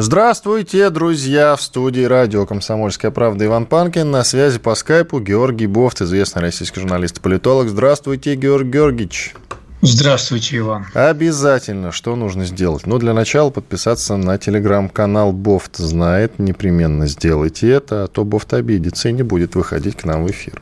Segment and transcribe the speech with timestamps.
[0.00, 1.56] Здравствуйте, друзья!
[1.56, 4.08] В студии радио «Комсомольская правда» Иван Панкин.
[4.08, 7.68] На связи по скайпу Георгий Бофт, известный российский журналист и политолог.
[7.68, 9.34] Здравствуйте, Георгий Георгиевич.
[9.80, 10.86] Здравствуйте, Иван.
[10.92, 11.92] Обязательно.
[11.92, 12.84] Что нужно сделать?
[12.84, 16.40] Ну, для начала подписаться на телеграм-канал Бофт знает.
[16.40, 20.60] Непременно сделайте это, а то Бофт обидится и не будет выходить к нам в эфир.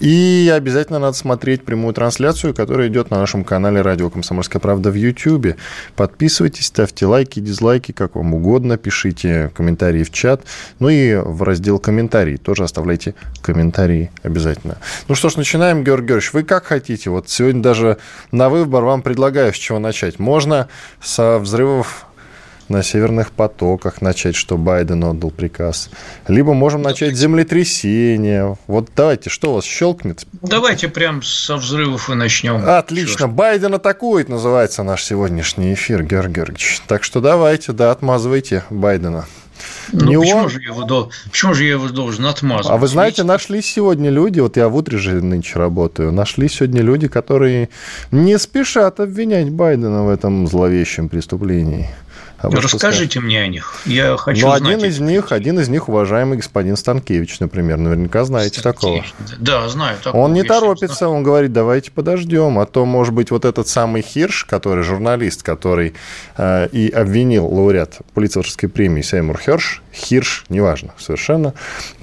[0.00, 4.94] И обязательно надо смотреть прямую трансляцию, которая идет на нашем канале Радио Комсомольская правда в
[4.94, 5.56] YouTube.
[5.94, 10.42] Подписывайтесь, ставьте лайки, дизлайки, как вам угодно, пишите комментарии в чат.
[10.78, 14.78] Ну и в раздел комментарий тоже оставляйте комментарии обязательно.
[15.06, 16.32] Ну что ж, начинаем, Георгий Георгиевич.
[16.32, 17.10] Вы как хотите?
[17.10, 17.98] Вот сегодня даже
[18.32, 20.18] на выбор вам предлагаю, с чего начать.
[20.18, 20.68] Можно
[21.00, 22.06] со взрывов
[22.68, 25.90] на северных потоках начать, что Байден отдал приказ.
[26.28, 28.56] Либо можем начать землетрясение.
[28.66, 30.26] Вот давайте, что у вас щелкнет?
[30.42, 32.64] Давайте прям со взрывов и начнем.
[32.66, 33.18] Отлично.
[33.18, 36.80] Чего Байден атакует, называется наш сегодняшний эфир, Георгий Георгиевич.
[36.86, 39.26] Так что давайте, да, отмазывайте Байдена.
[39.92, 40.48] Ну, не почему, он...
[40.48, 42.74] же я его, почему же я его должен отмазывать?
[42.74, 43.32] А вы знаете, Видите?
[43.32, 47.68] нашлись сегодня люди, вот я в утре же нынче работаю, нашли сегодня люди, которые
[48.10, 51.88] не спешат обвинять Байдена в этом зловещем преступлении.
[52.44, 53.80] А Расскажите мне о них.
[53.86, 58.60] Я хочу ну, один из них, один из них уважаемый господин Станкевич, например, наверняка знаете
[58.60, 59.14] Станкевич.
[59.14, 59.38] такого.
[59.38, 59.96] Да, знаю.
[60.02, 64.02] Такого, он не торопится, он говорит, давайте подождем, а то, может быть, вот этот самый
[64.02, 65.94] Хирш, который журналист, который
[66.36, 71.54] э, и обвинил лауреат Пулитцеровской премии Сеймур Херш, Хирш, неважно, совершенно,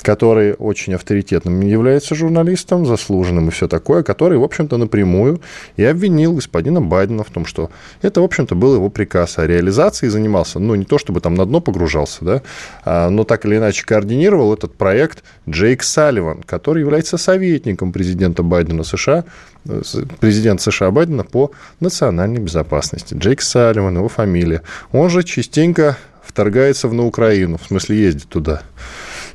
[0.02, 5.42] который очень авторитетным является журналистом, заслуженным и все такое, который, в общем-то, напрямую
[5.76, 7.70] и обвинил господина Байдена в том, что
[8.02, 11.46] это, в общем-то, был его приказ о реализации, занимался, ну, не то чтобы там на
[11.46, 12.42] дно погружался, да,
[12.86, 18.84] а, но так или иначе координировал этот проект Джейк Салливан, который является советником президента Байдена
[18.84, 19.26] США,
[19.66, 19.82] э,
[20.20, 23.14] президент США Байдена по национальной безопасности.
[23.14, 24.62] Джейк Салливан, его фамилия.
[24.92, 28.62] Он же частенько вторгается в на Украину, в смысле ездит туда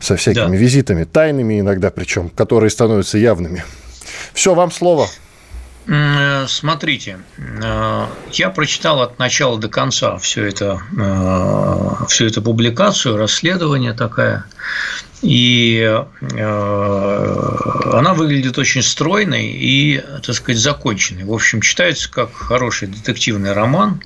[0.01, 0.57] со всякими да.
[0.57, 3.65] визитами, тайными иногда причем, которые становятся явными.
[4.33, 5.09] Все, вам слово.
[5.89, 13.17] Э, смотрите, э, я прочитал от начала до конца все это, э, всю эту публикацию,
[13.17, 14.45] расследование такая,
[15.23, 21.25] и она выглядит очень стройной и, так сказать, законченной.
[21.25, 24.03] В общем, читается как хороший детективный роман,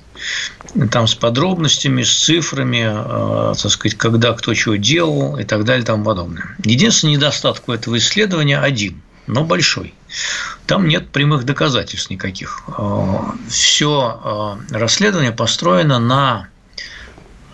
[0.89, 5.85] там с подробностями, с цифрами, так сказать, когда кто чего делал и так далее и
[5.85, 6.55] тому подобное.
[6.63, 9.93] Единственный недостаток у этого исследования один– но большой.
[10.65, 12.63] Там нет прямых доказательств никаких.
[12.77, 13.17] Э,
[13.49, 16.49] Все э, расследование построено на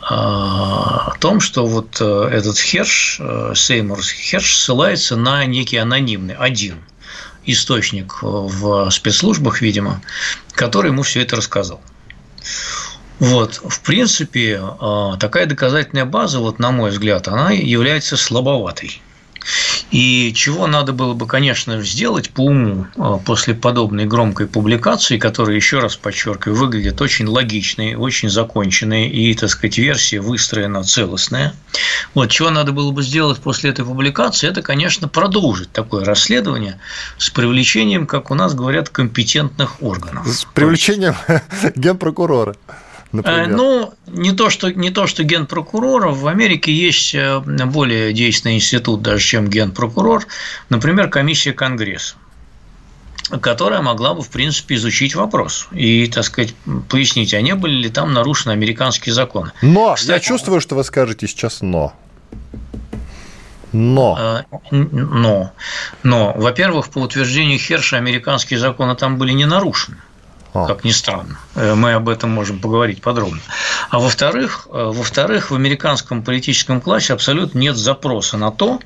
[0.10, 3.20] э, том, что вот этот Херш,
[3.56, 6.78] Сеймур Херш, ссылается на некий анонимный, один
[7.46, 10.02] источник в спецслужбах, видимо,
[10.52, 11.82] который ему все это рассказал.
[13.20, 14.62] Вот, в принципе,
[15.18, 19.02] такая доказательная база, вот на мой взгляд, она является слабоватой.
[19.92, 25.56] И чего надо было бы, конечно, сделать по уму а, после подобной громкой публикации, которая,
[25.56, 31.54] еще раз подчеркиваю, выглядит очень логичной, очень законченной, и, так сказать, версия выстроена целостная.
[32.14, 36.80] Вот чего надо было бы сделать после этой публикации, это, конечно, продолжить такое расследование
[37.18, 40.28] с привлечением, как у нас говорят, компетентных органов.
[40.28, 41.16] С привлечением
[41.76, 42.56] генпрокурора
[43.12, 43.42] например?
[43.42, 46.10] Э, ну, не то, что, не то, что генпрокурора.
[46.10, 50.26] В Америке есть э, более действенный институт, даже чем генпрокурор,
[50.70, 52.16] например, комиссия Конгресса
[53.42, 56.54] которая могла бы, в принципе, изучить вопрос и, так сказать,
[56.88, 59.52] пояснить, а не были ли там нарушены американские законы.
[59.62, 61.94] Но, Кстати, я чувствую, что вы скажете сейчас «но».
[63.74, 64.18] Но.
[64.18, 65.52] Э, но.
[66.04, 69.98] Но, во-первых, по утверждению Херша, американские законы там были не нарушены
[70.66, 71.40] как ни странно.
[71.56, 73.40] Э, мы об этом можем поговорить подробно.
[73.90, 78.80] А во-вторых, э, во-вторых, в американском политическом классе абсолютно нет запроса на то,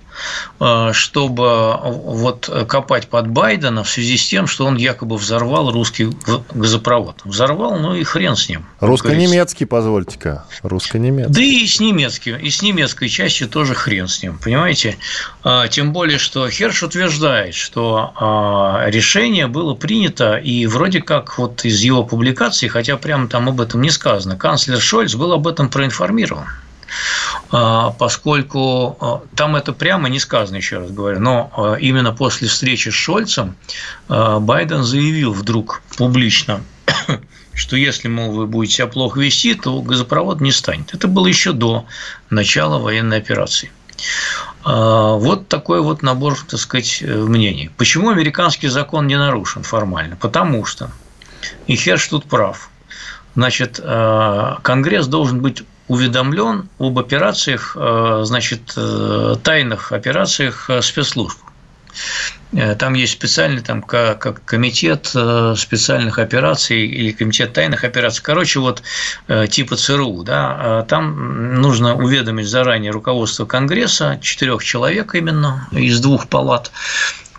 [0.93, 6.09] чтобы вот копать под Байдена в связи с тем, что он якобы взорвал русский
[6.53, 7.17] газопровод.
[7.23, 8.65] Взорвал, ну и хрен с ним.
[8.79, 10.45] Русско-немецкий, позвольте-ка.
[10.63, 11.33] Русско-немецкий.
[11.33, 14.97] Да и с немецким, и с немецкой частью тоже хрен с ним, понимаете?
[15.43, 21.65] А, тем более, что Херш утверждает, что а, решение было принято, и вроде как вот
[21.65, 25.69] из его публикации, хотя прямо там об этом не сказано, канцлер Шольц был об этом
[25.69, 26.45] проинформирован.
[27.51, 32.47] А, поскольку а, там это прямо не сказано, еще раз говорю, но а, именно после
[32.47, 33.55] встречи с Шольцем
[34.07, 36.61] Байден заявил вдруг публично,
[37.53, 40.93] что если, мол, вы будете себя плохо вести, то газопровод не станет.
[40.93, 41.85] Это было еще до
[42.29, 43.71] начала военной операции.
[44.63, 47.69] Вот такой вот набор, так сказать, мнений.
[47.77, 50.15] Почему американский закон не нарушен формально?
[50.15, 50.91] Потому что,
[51.67, 52.69] и Херш тут прав,
[53.35, 61.37] значит, Конгресс должен быть уведомлен об операциях, значит, э, тайных операциях спецслужб.
[62.53, 68.23] Э, там есть специальный там, как комитет э, специальных операций или комитет тайных операций.
[68.23, 68.83] Короче, вот
[69.27, 70.23] э, типа ЦРУ.
[70.23, 76.71] Да, там нужно уведомить заранее руководство Конгресса, четырех человек именно, из двух палат,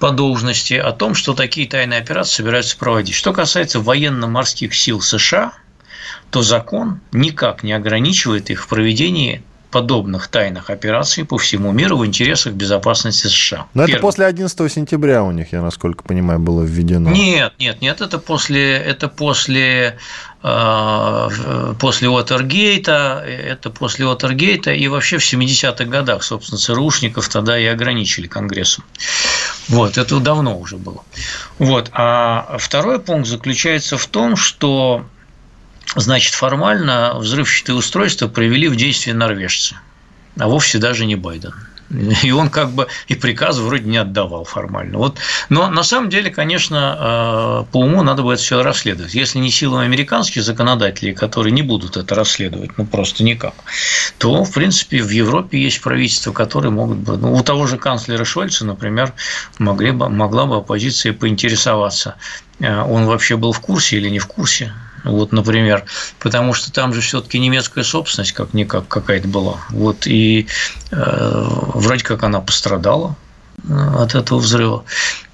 [0.00, 3.14] по должности о том, что такие тайные операции собираются проводить.
[3.14, 5.52] Что касается военно-морских сил США,
[6.32, 12.06] то закон никак не ограничивает их в проведении подобных тайных операций по всему миру в
[12.06, 13.66] интересах безопасности США.
[13.74, 13.94] Но Первое.
[13.94, 17.10] это после 11 сентября у них, я насколько понимаю, было введено.
[17.10, 19.98] Нет, нет, нет, это после, это после
[20.42, 21.28] э,
[21.78, 28.26] после Уотергейта, это после Уотергейта и вообще в 70-х годах, собственно, ЦРУшников тогда и ограничили
[28.26, 28.84] Конгрессом.
[29.68, 31.02] Вот, это давно уже было.
[31.58, 31.90] Вот.
[31.92, 35.04] А второй пункт заключается в том, что
[35.96, 39.76] Значит, формально взрывчатые устройства привели в действие норвежцы,
[40.38, 41.54] а вовсе даже не Байден.
[42.22, 44.98] И он как бы и приказ вроде не отдавал формально.
[44.98, 45.18] Вот.
[45.50, 49.14] Но на самом деле, конечно, э, по уму надо будет все расследовать.
[49.14, 53.54] Если не силами американских законодателей, которые не будут это расследовать, ну просто никак,
[54.18, 57.18] то, в принципе, в Европе есть правительства, которые могут бы...
[57.18, 59.12] Ну, у того же канцлера Шольца, например,
[59.58, 62.14] могли бы, могла бы оппозиция поинтересоваться,
[62.60, 64.72] э, он вообще был в курсе или не в курсе
[65.04, 65.84] вот, например,
[66.18, 69.58] потому что там же все-таки немецкая собственность как-никак какая-то была.
[69.70, 70.46] Вот, и
[70.90, 71.44] э,
[71.74, 73.16] вроде как она пострадала
[73.68, 74.84] от этого взрыва.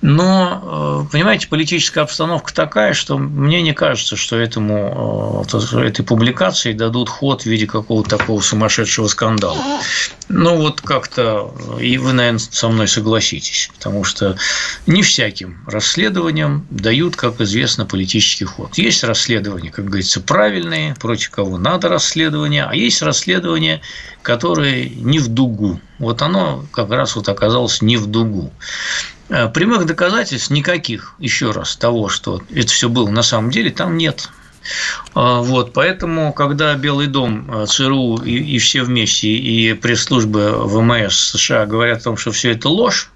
[0.00, 6.72] Но, э, понимаете, политическая обстановка такая, что мне не кажется, что этому, э, этой публикации
[6.72, 9.58] дадут ход в виде какого-то такого сумасшедшего скандала.
[10.28, 14.36] Ну, вот как-то, и вы, наверное, со мной согласитесь, потому что
[14.86, 18.76] не всяким расследованиям дают, как известно, политический ход.
[18.78, 23.80] Есть расследования, как говорится, правильные, против кого надо расследование, а есть расследования,
[24.22, 25.80] которые не в дугу.
[25.98, 28.52] Вот оно как раз вот оказалось не в дугу.
[29.28, 33.96] Э, прямых доказательств никаких, еще раз, того, что это все было на самом деле, там
[33.96, 34.30] нет.
[35.14, 41.16] А, вот, поэтому, когда Белый дом, э, ЦРУ и, и все вместе, и пресс-службы ВМС
[41.16, 43.10] США говорят о том, что все это ложь,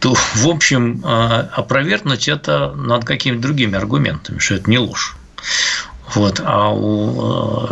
[0.00, 5.16] то, в общем, э, опровергнуть это надо какими-то другими аргументами, что это не ложь.
[6.14, 7.66] Вот, а у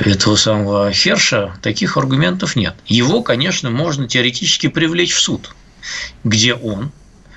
[0.00, 2.74] этого самого Херша таких аргументов нет.
[2.86, 5.54] Его, конечно, можно теоретически привлечь в суд–
[6.22, 6.90] где он,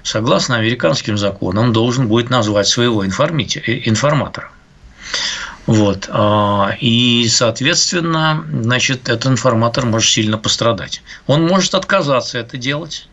[0.04, 4.52] согласно американским законам, должен будет назвать своего э, информатора.
[5.66, 6.08] Вот.
[6.10, 11.02] А, и, соответственно, значит, этот информатор может сильно пострадать.
[11.26, 13.10] Он может отказаться это делать.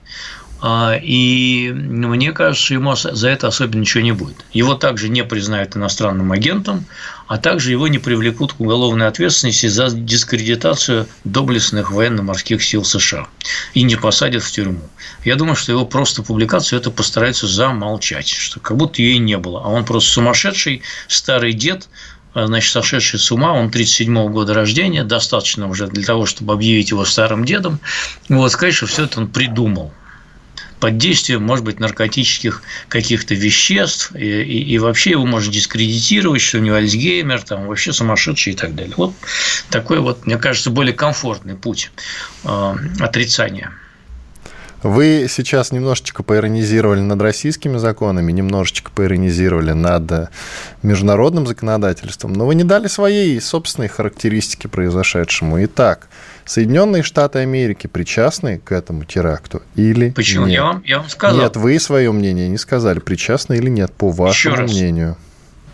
[0.67, 4.47] А, и мне кажется, ему за это особенно ничего не будет.
[4.55, 6.87] Его также не признают иностранным агентом,
[7.27, 13.27] а также его не привлекут к уголовной ответственности за дискредитацию доблестных военно-морских сил США
[13.75, 14.81] и не посадят в тюрьму.
[15.23, 19.37] Я думаю, что его просто публикацию это постараются замолчать, что как будто ее и не
[19.37, 19.61] было.
[19.63, 21.91] А он просто сумасшедший старый дед,
[22.33, 26.89] а, значит, сошедший с ума, он 37 года рождения, достаточно уже для того, чтобы объявить
[26.89, 27.81] его старым дедом,
[28.31, 29.93] вот, что все это он придумал
[30.85, 36.59] под действием, может быть, наркотических каких-то веществ, и, и, и вообще его можно дискредитировать, что
[36.59, 38.93] у него Альцгеймер, там вообще сумасшедший и так далее.
[38.99, 39.15] Вот
[39.71, 41.91] такой вот, мне кажется, более комфортный путь
[42.45, 43.73] э, отрицания.
[44.83, 50.29] Вы сейчас немножечко поиронизировали над российскими законами, немножечко поиронизировали над
[50.83, 55.65] международным законодательством, но вы не дали своей собственной характеристики произошедшему.
[55.65, 56.09] Итак,
[56.45, 60.47] Соединенные Штаты Америки причастны к этому теракту или Почему?
[60.47, 60.55] Нет?
[60.55, 61.41] Я, вам, я вам сказал.
[61.41, 65.17] Нет, вы свое мнение не сказали, причастны или нет, по вашему Еще мнению.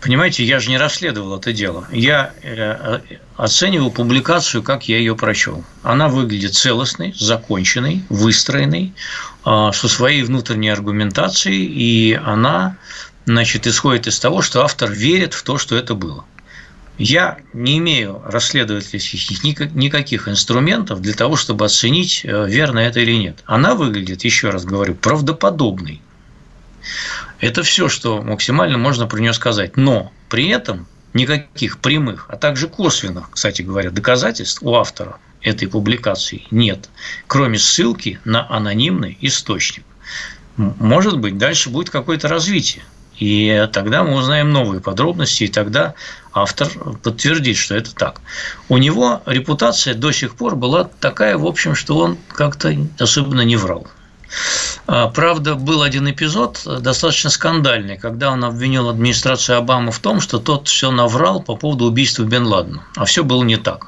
[0.01, 1.87] Понимаете, я же не расследовал это дело.
[1.91, 2.99] Я э,
[3.37, 5.63] оценивал публикацию, как я ее прочел.
[5.83, 8.93] Она выглядит целостной, законченной, выстроенной,
[9.43, 12.77] со своей внутренней аргументацией, и она
[13.25, 16.25] значит, исходит из того, что автор верит в то, что это было.
[17.03, 23.43] Я не имею расследовательских никаких инструментов для того, чтобы оценить, э, верно это или нет.
[23.47, 25.99] Она выглядит, еще раз говорю, правдоподобной.
[27.39, 29.77] Это все, что максимально можно про нее сказать.
[29.77, 36.43] Но при этом никаких прямых, а также косвенных, кстати говоря, доказательств у автора этой публикации
[36.51, 36.89] нет,
[37.25, 39.85] кроме ссылки на анонимный источник.
[40.55, 42.83] Может быть, дальше будет какое-то развитие.
[43.17, 45.93] И тогда мы узнаем новые подробности, и тогда
[46.33, 46.69] автор
[47.03, 48.21] подтвердит, что это так.
[48.69, 53.55] У него репутация до сих пор была такая, в общем, что он как-то особенно не
[53.55, 53.87] врал.
[54.87, 60.39] А, правда, был один эпизод достаточно скандальный, когда он обвинил администрацию Обамы в том, что
[60.39, 63.87] тот все наврал по поводу убийства Бен Ладена, а все было не так.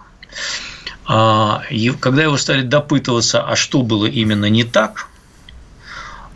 [1.05, 5.07] А, и когда его стали допытываться, а что было именно не так,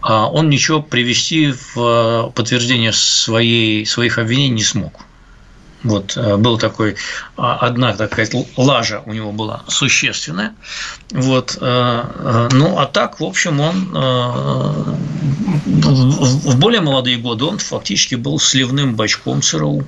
[0.01, 4.93] а он ничего привести в э, подтверждение своей, своих обвинений не смог.
[5.87, 6.95] Вот э, был такой,
[7.37, 8.27] а, одна такая
[8.57, 10.53] лажа у него была существенная.
[11.11, 13.87] Вот, э, ну, а так, в общем, он
[15.65, 19.85] в более молодые годы он фактически был сливным бачком ЦРУ.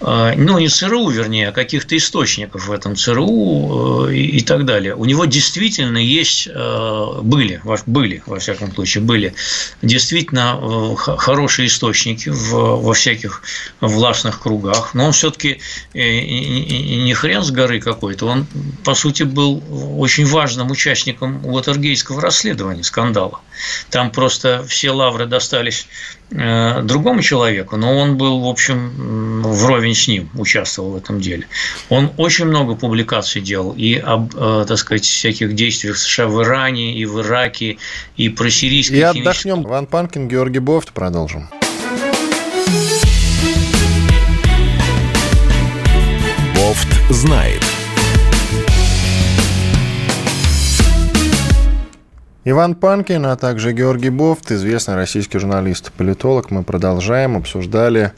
[0.00, 4.94] Ну, не ЦРУ, вернее, а каких-то источников в этом ЦРУ и так далее.
[4.94, 9.34] У него действительно есть, были, были, во всяком случае, были
[9.82, 13.42] действительно хорошие источники во всяких
[13.80, 15.60] властных кругах, но он все-таки
[15.94, 18.46] э, не хрен с горы какой-то, он,
[18.84, 19.62] по сути, был
[19.98, 23.40] очень важным участником Уотергейского расследования, скандала.
[23.90, 25.88] Там просто все лавры достались
[26.30, 31.46] э, другому человеку, но он был, в общем, вровень с ним, участвовал в этом деле.
[31.88, 36.94] Он очень много публикаций делал и об, э, так сказать, всяких действиях США в Иране,
[36.94, 37.78] и в Ираке,
[38.16, 39.62] и про сирийские И отдохнем.
[39.62, 41.48] Ван Панкин, Георгий Бофт, продолжим.
[47.18, 47.60] Знает.
[52.44, 56.52] Иван Панкин, а также Георгий Бофт, известный российский журналист и политолог.
[56.52, 57.36] Мы продолжаем.
[57.36, 58.12] Обсуждали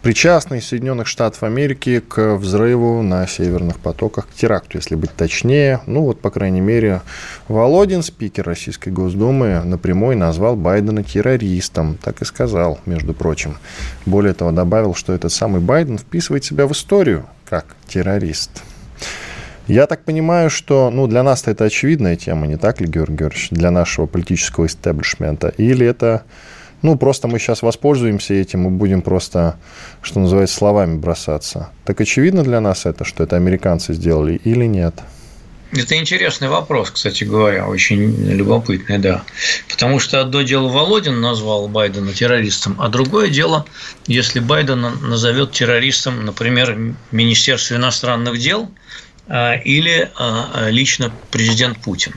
[0.00, 5.80] причастность Соединенных Штатов Америки к взрыву на северных потоках, к теракту, если быть точнее.
[5.86, 7.02] Ну вот, по крайней мере,
[7.48, 11.98] Володин, спикер Российской Госдумы, напрямую назвал Байдена террористом.
[12.02, 13.58] Так и сказал, между прочим.
[14.06, 18.50] Более того, добавил, что этот самый Байден вписывает себя в историю как террорист.
[19.68, 23.50] Я так понимаю, что ну, для нас это очевидная тема, не так ли, Георгий Георгиевич,
[23.50, 25.48] для нашего политического истеблишмента?
[25.56, 26.24] Или это
[26.82, 29.54] ну, просто мы сейчас воспользуемся этим и будем просто,
[30.02, 31.68] что называется, словами бросаться.
[31.84, 34.94] Так очевидно для нас это, что это американцы сделали или нет?
[35.76, 39.24] Это интересный вопрос, кстати говоря, очень любопытный, да.
[39.68, 43.66] Потому что одно дело Володин назвал Байдена террористом, а другое дело,
[44.06, 46.78] если Байдена назовет террористом, например,
[47.10, 48.70] Министерство иностранных дел
[49.26, 52.14] а, или а, лично президент Путин.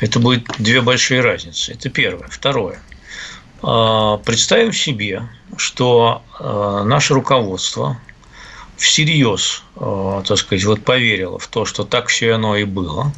[0.00, 1.72] Это будет две большие разницы.
[1.72, 2.28] Это первое.
[2.28, 2.80] Второе–
[3.62, 5.22] а, представим себе,
[5.56, 7.98] что наше руководство
[8.76, 13.12] всерьез, а, так сказать, вот поверило в то, что так все оно и было,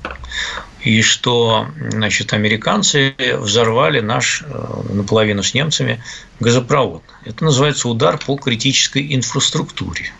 [0.82, 4.44] и что значит, американцы взорвали наш
[4.90, 6.02] наполовину с немцами
[6.38, 7.02] газопровод.
[7.24, 10.12] Это называется удар по критической инфраструктуре.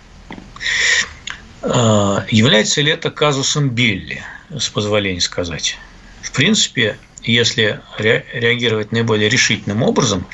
[1.63, 5.79] Является ли это казусом Белли, с позволения сказать?
[6.23, 10.27] В принципе, если реагировать наиболее решительным образом,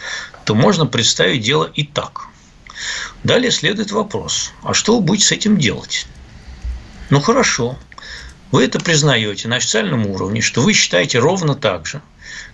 [0.44, 2.28] то можно представить дело и так.
[3.24, 6.06] Далее следует вопрос, а что вы будете с этим делать?
[7.10, 7.78] Ну хорошо,
[8.50, 12.00] вы это признаете на официальном уровне, что вы считаете ровно так же,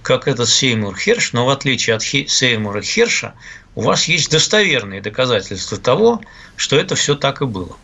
[0.03, 3.35] как этот Сеймур Херш, но в отличие от Сеймура Херша,
[3.75, 6.21] у вас есть достоверные доказательства того,
[6.57, 7.77] что это все так и было.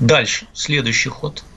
[0.00, 1.44] Дальше, следующий ход–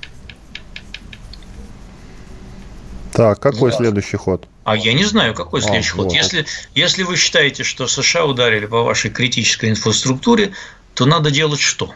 [3.13, 3.75] Так, какой вот.
[3.75, 4.48] следующий ход?
[4.63, 6.05] А я не знаю, какой а, следующий а, ход.
[6.05, 6.13] Вот.
[6.13, 10.53] Если, если вы считаете, что США ударили по вашей критической инфраструктуре,
[10.93, 11.93] то надо делать что?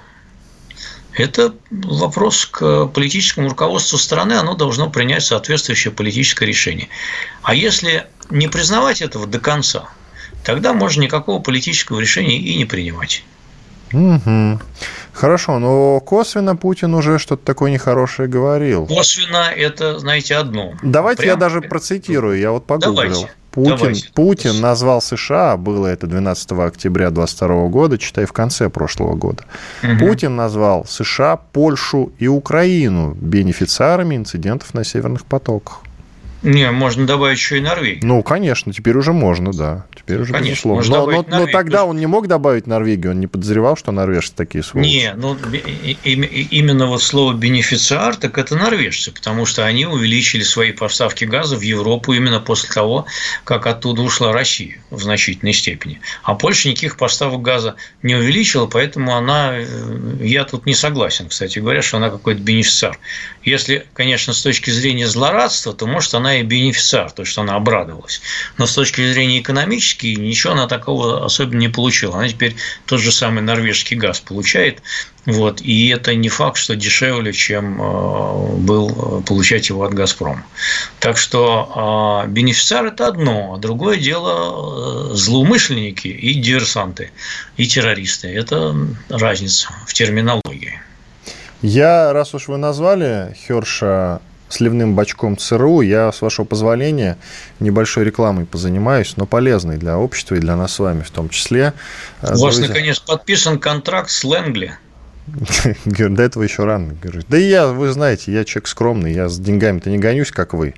[1.13, 6.89] Это вопрос к политическому руководству страны, оно должно принять соответствующее политическое решение.
[7.41, 9.89] А если не признавать этого до конца,
[10.43, 13.23] тогда можно никакого политического решения и не принимать.
[13.93, 14.59] Угу.
[15.13, 18.85] Хорошо, но косвенно Путин уже что-то такое нехорошее говорил.
[18.85, 20.73] Косвенно это, знаете, одно.
[20.83, 21.35] Давайте Прям...
[21.35, 22.95] я даже процитирую, я вот погуглил.
[22.95, 23.31] Давайте.
[23.57, 24.09] Путин, Давайте.
[24.13, 29.45] Путин назвал США, было это 12 октября 2022 года, читай в конце прошлого года.
[29.81, 29.97] Угу.
[29.97, 35.81] Путин назвал США, Польшу и Украину бенефициарами инцидентов на северных потоках.
[36.43, 38.05] Не, можно добавить еще и Норвегию.
[38.05, 39.85] Ну, конечно, теперь уже можно, да.
[39.95, 40.77] Теперь уже Конечно, безусловно.
[40.77, 41.53] можно Но, но, добавить но Норвегию.
[41.53, 44.87] тогда он не мог добавить Норвегию, он не подозревал, что норвежцы такие сволочи.
[44.89, 45.35] Не, ну
[46.03, 51.61] именно вот слово бенефициар, так это норвежцы, потому что они увеличили свои поставки газа в
[51.61, 53.05] Европу именно после того,
[53.43, 55.99] как оттуда ушла Россия в значительной степени.
[56.23, 59.65] А Польша никаких поставок газа не увеличила, поэтому она, э,
[60.21, 62.97] я тут не согласен, кстати говоря, что она какой-то бенефициар.
[63.47, 68.19] Если, конечно, с точки зрения злорадства, то может она и бенефициар, то что она обрадовалась.
[68.57, 72.17] Но с точки зрения экономической ничего она такого особенно не получила.
[72.17, 74.81] Она теперь тот же самый норвежский газ получает.
[75.25, 80.45] Вот, и это не факт, что дешевле, чем э, был э, получать его от «Газпрома».
[80.99, 87.11] Так что э, бенефициар– это одно, а другое дело злоумышленники и диверсанты,
[87.55, 88.27] и террористы.
[88.27, 88.75] Это
[89.07, 90.81] разница в терминологии.
[91.61, 97.17] Я, раз уж вы назвали Херша сливным бачком ЦРУ, я, с вашего позволения,
[97.59, 101.73] небольшой рекламой позанимаюсь, но полезной для общества и для нас с вами в том числе.
[102.21, 104.73] У вас, Друзья- наконец, подписан контракт с Лэнгли.
[105.85, 106.93] Говорю, до этого еще рано.
[107.01, 110.53] Говорю, да и я, вы знаете, я человек скромный, я с деньгами-то не гонюсь, как
[110.53, 110.73] вы.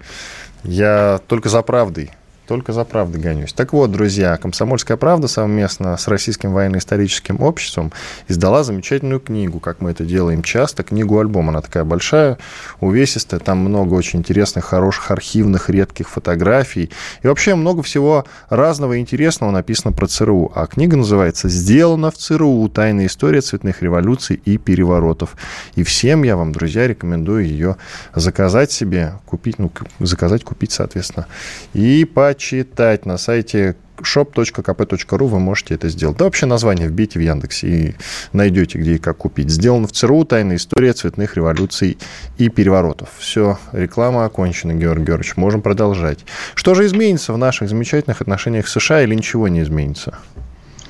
[0.64, 2.12] Я только за правдой.
[2.50, 3.54] Только за правдой гонюсь.
[3.54, 7.94] Так вот, друзья, «Комсомольская правда» совместно с Российским военно-историческим обществом
[8.28, 11.50] издала замечательную книгу, как мы это делаем часто, книгу-альбом.
[11.50, 12.40] Она такая большая,
[12.80, 16.90] увесистая, там много очень интересных, хороших, архивных, редких фотографий.
[17.22, 20.52] И вообще много всего разного интересного написано про ЦРУ.
[20.56, 22.68] А книга называется «Сделано в ЦРУ.
[22.70, 25.38] Тайная история цветных революций и переворотов».
[25.76, 27.76] И всем я вам, друзья, рекомендую ее
[28.16, 31.28] заказать себе, купить, ну, заказать, купить, соответственно,
[31.76, 32.06] и
[32.40, 36.16] почитать на сайте shop.kp.ru вы можете это сделать.
[36.16, 37.96] Да вообще название вбейте в Яндексе и
[38.32, 39.50] найдете, где и как купить.
[39.50, 41.98] Сделано в ЦРУ «Тайная история цветных революций
[42.38, 43.10] и переворотов».
[43.20, 45.36] Все, реклама окончена, Георгий Георгиевич.
[45.36, 46.20] Можем продолжать.
[46.56, 50.18] Что же изменится в наших замечательных отношениях с США или ничего не изменится?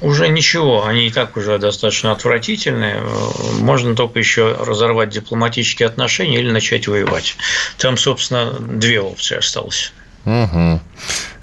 [0.02, 3.02] Уже ничего, они и так уже достаточно отвратительные.
[3.60, 7.36] Можно только еще разорвать дипломатические отношения или начать воевать.
[7.80, 9.92] Там, собственно, две опции осталось.
[10.26, 10.80] Угу.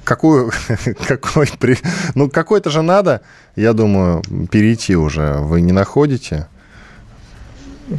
[0.06, 0.52] Какую,
[1.08, 1.48] какой,
[2.14, 3.22] ну, какой-то же надо,
[3.56, 4.22] я думаю,
[4.52, 5.38] перейти уже.
[5.38, 6.46] Вы не находите?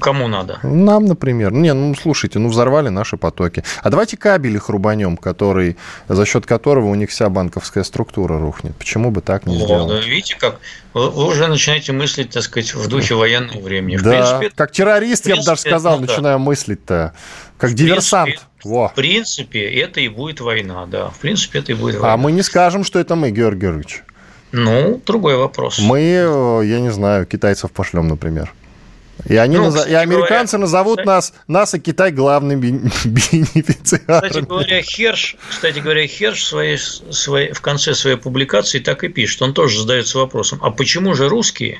[0.02, 0.60] Кому надо?
[0.64, 1.52] Нам, например.
[1.54, 3.64] Не, ну, слушайте, ну, взорвали наши потоки.
[3.82, 5.78] А давайте кабель их рубанем, который,
[6.10, 8.76] за счет которого у них вся банковская структура рухнет.
[8.76, 10.06] Почему бы так не Вот, сделать?
[10.06, 10.60] видите, как
[10.94, 13.96] вы, вы уже начинаете мыслить, так сказать, в духе военного времени.
[13.98, 16.12] В Да, принципе, как террорист, в я бы даже принципе, сказал, ну да.
[16.12, 17.14] начинаю мыслить-то.
[17.58, 18.26] Как В диверсант.
[18.26, 18.90] принципе, Во.
[18.90, 21.10] в принципе, это и будет война, да.
[21.10, 22.14] В принципе, это и будет война.
[22.14, 24.04] А мы не скажем, что это мы, Георгий Георгиевич.
[24.52, 25.80] Ну, другой вопрос.
[25.80, 28.54] Мы, э, я не знаю, китайцев пошлем, например.
[29.26, 32.92] И, они Ну, кстати и американцы говоря, назовут кстати- нас, нас и Китай главными бен-
[33.06, 34.28] бенефициарами.
[34.30, 39.10] Кстати говоря, Херш, кстати говоря, Херш в, своей, своей, в конце своей публикации так и
[39.10, 39.42] пишет.
[39.42, 41.80] Он тоже задается вопросом, а почему же русские,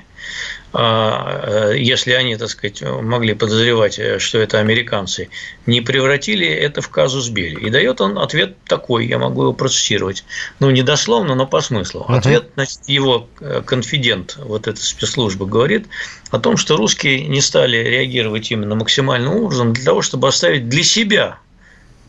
[0.74, 5.30] если они, так сказать, могли подозревать, э, что это американцы,
[5.66, 7.66] не превратили это в казус Белли?
[7.66, 10.26] И дает он ответ такой, я могу его процитировать.
[10.60, 12.04] Ну, не дословно, но по смыслу.
[12.04, 12.14] Мгм.
[12.14, 15.88] Ответ, значит, его э, конфидент вот этой спецслужбы говорит
[16.32, 20.84] о том, что русские не стали реагировать именно максимальным образом для того, чтобы оставить для
[20.84, 21.40] себя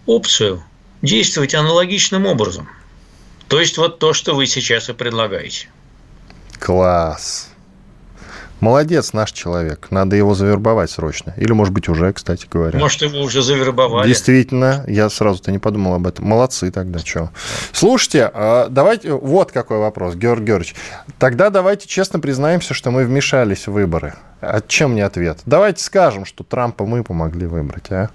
[0.07, 0.65] опцию
[1.01, 2.69] действовать аналогичным образом.
[3.49, 5.69] То есть вот то, что вы сейчас и предлагаете.
[6.59, 7.51] Класс.
[8.61, 9.89] Молодец наш человек.
[9.91, 11.33] Надо его завербовать срочно.
[11.37, 12.79] Или, может быть, уже, кстати говоря.
[12.79, 14.09] Может, его уже завербовали.
[14.09, 16.27] Действительно, я сразу-то не подумал об этом.
[16.27, 17.31] Молодцы тогда, что.
[17.73, 20.75] Слушайте, а давайте, вот какой вопрос, Георгий Георгиевич.
[21.19, 24.15] Тогда давайте честно признаемся, что мы вмешались в выборы.
[24.41, 25.39] А чем не ответ?
[25.47, 28.11] Давайте скажем, что Трампа мы помогли выбрать, а?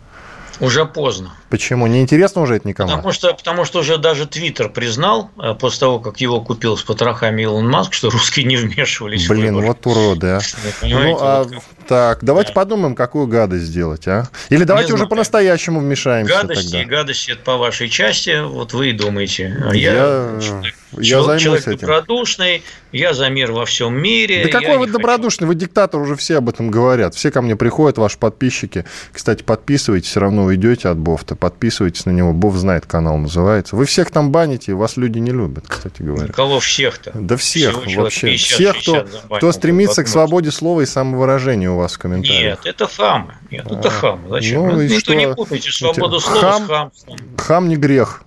[0.60, 1.34] Уже поздно.
[1.54, 1.86] Почему?
[1.86, 2.90] Неинтересно уже это никому?
[2.90, 6.82] Потому что, потому что уже даже Твиттер признал, э, после того, как его купил с
[6.82, 9.68] потрохами Илон Маск, что русские не вмешивались в Блин, выборы.
[9.68, 10.40] вот уроды, а.
[10.82, 12.54] Ну, а, вот так, давайте Да.
[12.56, 14.30] подумаем, какую гадость сделать, а?
[14.50, 16.86] Или давайте Не уже по-настоящему вмешаемся Гадости тогда.
[16.98, 19.56] гадости это по вашей части, вот вы и думаете.
[19.70, 21.78] А Я- я, я человек, займусь человек этим.
[21.82, 24.38] добродушный, я за мир во всем мире.
[24.44, 27.14] Да я какой вы не хочу- добродушный, вы диктатор, уже все об этом говорят.
[27.14, 28.86] Все ко мне приходят, ваши подписчики.
[29.12, 31.36] Кстати, подписывайтесь, все равно уйдете от Бофта.
[31.44, 33.76] Подписывайтесь на него, Бов знает, канал называется.
[33.76, 36.32] Вы всех там баните, вас люди не любят, кстати говоря.
[36.32, 37.12] Кого всех-то?
[37.14, 38.28] Да всех Всего вообще.
[38.28, 41.98] 50, всех, кто, 60 забанил, кто стремится к свободе слова и самовыражения у вас в
[42.00, 42.60] комментариях.
[42.64, 43.34] Нет, это хамы.
[43.52, 44.30] Нет, это А, хамы.
[44.30, 44.62] Зачем?
[44.68, 45.16] ну Ну, и никто что?
[45.16, 47.18] не путайте свободу слова хам- с хамством.
[47.38, 48.24] Хам не грех.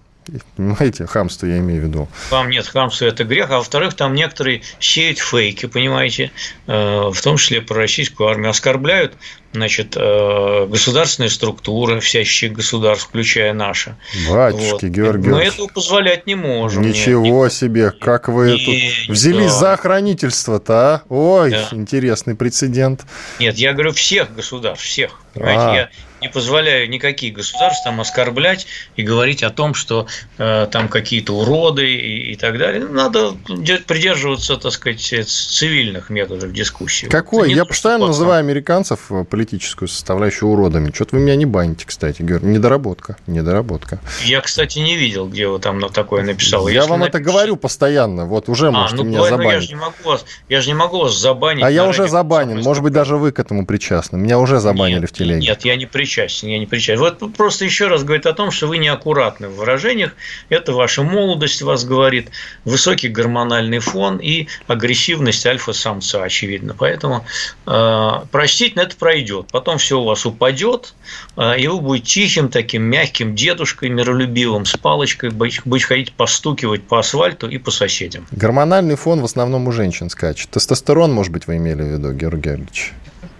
[0.57, 2.09] Понимаете, хамство я имею в виду.
[2.31, 3.51] Вам нет, хамство– это грех.
[3.51, 6.33] А во-вторых, там некоторые сеют фейки, понимаете,
[6.67, 8.51] э, в том числе про российскую армию.
[8.51, 9.15] Оскорбляют
[9.53, 13.97] значит, э, государственные структуры всяческих государств, включая наши.
[14.29, 14.83] Батюшки, вот.
[14.83, 16.83] Георгий Мы этого позволять не можем.
[16.83, 19.59] Ничего нет, себе, как вы не, тут взялись да.
[19.59, 21.03] за охранительство-то, а?
[21.09, 21.69] Ой, да.
[21.73, 23.05] интересный прецедент.
[23.39, 25.21] Нет, я говорю всех государств, всех.
[25.33, 25.75] Понимаете, а.
[25.75, 25.91] я
[26.27, 30.07] не позволяю никаких государств там оскорблять и говорить о том, что
[30.39, 32.85] э, там какие-то уроды и, и так далее.
[32.85, 33.33] Надо
[33.87, 37.07] придерживаться, так сказать, цивильных методов дискуссии.
[37.07, 37.53] Какой?
[37.53, 40.91] Я постоянно называю американцев э, политическую составляющую уродами.
[40.93, 42.23] Что-то вы меня не баните, кстати.
[42.23, 44.01] Говорю, недоработка, недоработка.
[44.25, 46.69] Я, кстати, не видел, где вы там такое написал.
[46.69, 47.19] Я Если вам напишите...
[47.19, 48.27] это говорю постоянно.
[48.27, 49.53] Вот уже а, можете ну, меня говорю, забанить.
[49.53, 51.63] Я же, не могу вас, я же не могу вас забанить.
[51.63, 52.61] А я уже забанен.
[52.63, 54.19] Может быть, даже вы к этому причастны.
[54.19, 55.47] Меня уже забанили нет, в телеге.
[55.47, 57.01] Нет, я не причастен причастен, я не причастен.
[57.01, 60.13] Вот просто еще раз говорит о том, что вы неаккуратны в выражениях,
[60.49, 62.31] это ваша молодость вас говорит,
[62.65, 66.75] высокий гормональный фон и агрессивность альфа-самца, очевидно.
[66.79, 67.25] Поэтому
[67.67, 70.95] э, простить это пройдет, потом все у вас упадет,
[71.37, 76.99] э, и вы будете тихим таким мягким дедушкой, миролюбивым, с палочкой, будете ходить постукивать по
[76.99, 78.27] асфальту и по соседям.
[78.31, 80.51] Гормональный фон в основном у женщин скачет.
[80.51, 82.95] Тестостерон, может быть, вы имели в виду, Георгий Георгиевич?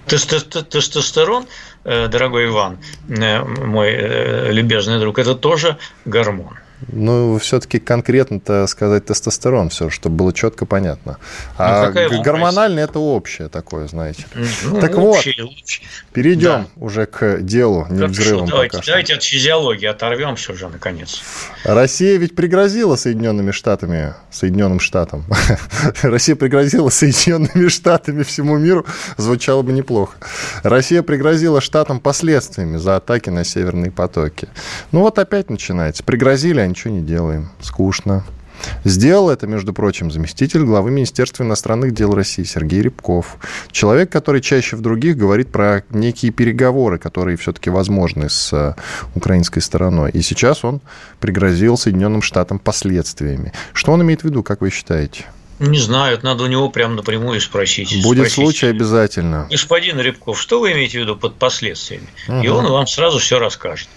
[0.07, 1.47] Тестостерон,
[1.85, 6.57] э, дорогой Иван, э, мой э, любезный друг, это тоже гормон.
[6.89, 11.19] Ну, все-таки конкретно-то сказать тестостерон, все, чтобы было четко понятно.
[11.59, 14.27] Ну, а ну, гормональный это общее такое, знаете.
[14.65, 15.87] Ну, так общее, вот, общее.
[16.13, 16.85] перейдем да.
[16.85, 21.23] уже к делу, не взрывом давайте, пока давайте от физиологии оторвемся уже, наконец.
[21.65, 25.25] Россия ведь пригрозила Соединенными Штатами, Соединенным Штатам.
[26.03, 28.85] Россия пригрозила Соединенными Штатами всему миру,
[29.17, 30.19] звучало бы неплохо.
[30.63, 34.49] Россия пригрозила Штатам последствиями за атаки на северные потоки.
[34.93, 36.05] Ну вот опять начинается.
[36.05, 37.51] Пригрозили ничего не делаем.
[37.61, 38.25] Скучно.
[38.85, 43.37] Сделал это, между прочим, заместитель главы Министерства иностранных дел России Сергей Рябков.
[43.71, 48.75] Человек, который чаще в других говорит про некие переговоры, которые все-таки возможны с э,
[49.15, 50.11] украинской стороной.
[50.11, 50.81] И сейчас он
[51.21, 53.53] пригрозил Соединенным Штатам последствиями.
[53.73, 55.27] Что он имеет в виду, как вы считаете?
[55.59, 58.03] Не знаю, надо у него прямо напрямую спросить.
[58.03, 59.47] Будет спросить, случай обязательно.
[59.51, 62.09] Господин Рябков, что вы имеете в виду под последствиями?
[62.29, 62.43] Угу.
[62.43, 63.89] И он вам сразу все расскажет.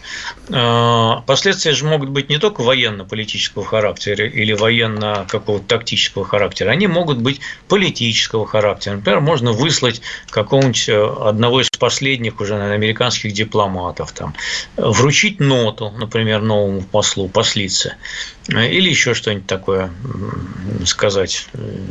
[0.52, 6.88] А, последствия же могут быть не только военно-политического характера или военно какого-то тактического характера, они
[6.88, 8.96] могут быть политического характера.
[8.96, 14.34] Например, можно выслать какого-нибудь э, одного из последних уже наверное, американских дипломатов, там,
[14.78, 17.96] вручить ноту, например, новому послу, послице,
[18.48, 19.92] или еще что-нибудь такое
[20.86, 21.48] сказать,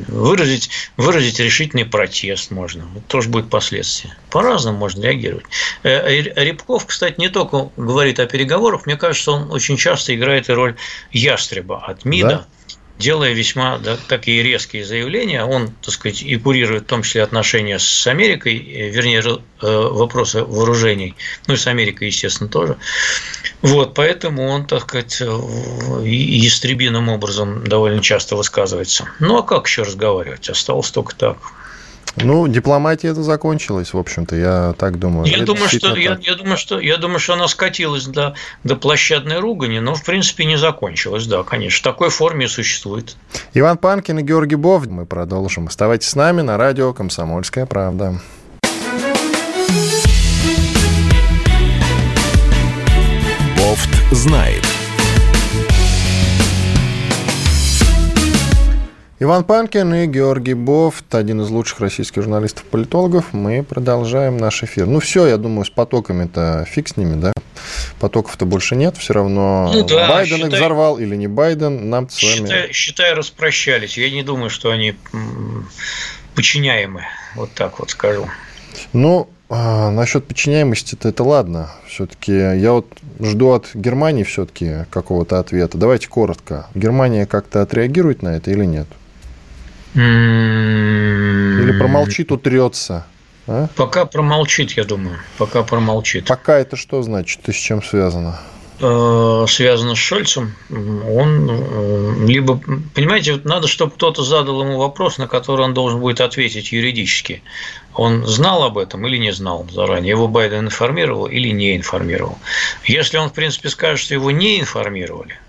[0.08, 2.88] выразить, выразить решительный протест можно.
[3.06, 4.16] Тоже будет последствия.
[4.30, 5.46] По-разному можно реагировать.
[5.82, 10.52] Э, Рябков, кстати, не только говорит о переговорах, мне кажется, он очень часто играет и
[10.52, 10.74] роль
[11.12, 12.28] ястреба от МИДа.
[12.28, 12.46] Да?
[12.98, 15.44] Делая весьма да, такие резкие заявления.
[15.44, 20.42] Он, так сказать, и курирует в том числе отношения с Америкой, э, вернее, э, вопросы
[20.44, 21.14] вооружений,
[21.46, 22.76] ну и с Америкой, естественно, тоже.
[23.62, 29.08] Вот, поэтому он, так сказать, ястребиным образом довольно часто высказывается.
[29.20, 30.48] Ну, а как еще разговаривать?
[30.48, 31.38] Осталось только так.
[32.22, 35.26] Ну, дипломатия это закончилась, в общем-то, я так думаю.
[35.26, 39.38] Я думаю, что, я, я, думаю, что, я думаю, что она скатилась до, до площадной
[39.38, 41.78] ругани, но, в принципе, не закончилась, да, конечно.
[41.78, 43.16] В такой форме и существует.
[43.54, 44.86] Иван Панкин и Георгий Бов.
[44.86, 45.66] Мы продолжим.
[45.66, 48.20] Оставайтесь с нами на радио «Комсомольская правда».
[53.56, 54.64] Бофт знает.
[59.20, 63.32] Иван Панкин и Георгий Бофт, один из лучших российских журналистов-политологов.
[63.32, 64.86] Мы продолжаем наш эфир.
[64.86, 67.32] Ну все, я думаю, с потоками-то фиг с ними, да?
[67.98, 72.08] Потоков-то больше нет, все равно ну, да, Байден считай, их взорвал или не Байден, нам
[72.08, 72.32] с вами...
[72.34, 73.98] Считай, считай, распрощались.
[73.98, 74.94] Я не думаю, что они
[76.36, 77.02] подчиняемы,
[77.34, 78.28] вот так вот скажу.
[78.92, 81.70] Ну, а, насчет подчиняемости-то это ладно.
[81.88, 82.86] Все-таки я вот
[83.18, 85.76] жду от Германии все-таки какого-то ответа.
[85.76, 86.68] Давайте коротко.
[86.76, 88.86] Германия как-то отреагирует на это или нет?
[89.98, 93.06] Или промолчит, утрется?
[93.46, 93.68] А?
[93.76, 95.18] Пока промолчит, я думаю.
[95.38, 96.26] Пока промолчит.
[96.26, 98.38] Пока это что значит и с чем связано?
[98.80, 102.60] Э, связано с Шольцем, он э, либо,
[102.94, 107.42] понимаете, вот надо, чтобы кто-то задал ему вопрос, на который он должен будет ответить юридически.
[107.94, 110.10] Он знал об этом или не знал заранее?
[110.10, 112.38] Его Байден информировал или не информировал?
[112.84, 115.40] Если он, в принципе, скажет, что его не информировали,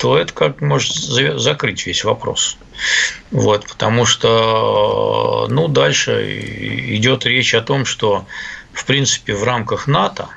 [0.00, 2.56] то это как может закрыть весь вопрос.
[3.30, 6.40] Вот, потому что ну, дальше
[6.96, 8.24] идет речь о том, что
[8.72, 10.30] в принципе в рамках НАТО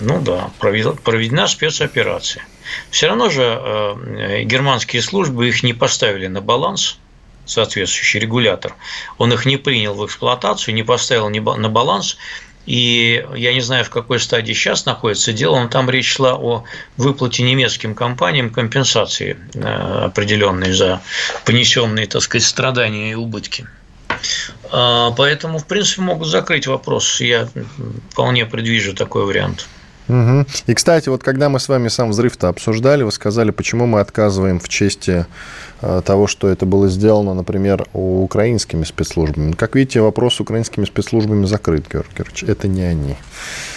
[0.00, 2.44] Ну да, проведена спецоперация.
[2.90, 6.98] Все равно же э, германские службы их не поставили на баланс,
[7.44, 8.74] соответствующий регулятор.
[9.18, 12.16] Он их не принял в эксплуатацию, не поставил на баланс.
[12.66, 16.64] И я не знаю, в какой стадии сейчас находится дело, но там речь шла о
[16.96, 21.00] выплате немецким компаниям компенсации э, определенной за
[21.44, 23.66] понесенные, так сказать, страдания и убытки.
[24.70, 27.20] А, поэтому, в принципе, могут закрыть вопрос.
[27.20, 27.48] Я
[28.10, 29.68] вполне предвижу такой вариант.
[30.08, 30.46] Угу.
[30.66, 34.60] И, кстати, вот когда мы с вами сам взрыв-то обсуждали, вы сказали, почему мы отказываем
[34.60, 35.26] в чести
[35.80, 39.52] э, того, что это было сделано, например, украинскими спецслужбами.
[39.52, 42.44] Как видите, вопрос с украинскими спецслужбами закрыт, Георгий Георгиевич.
[42.44, 43.16] Это не они.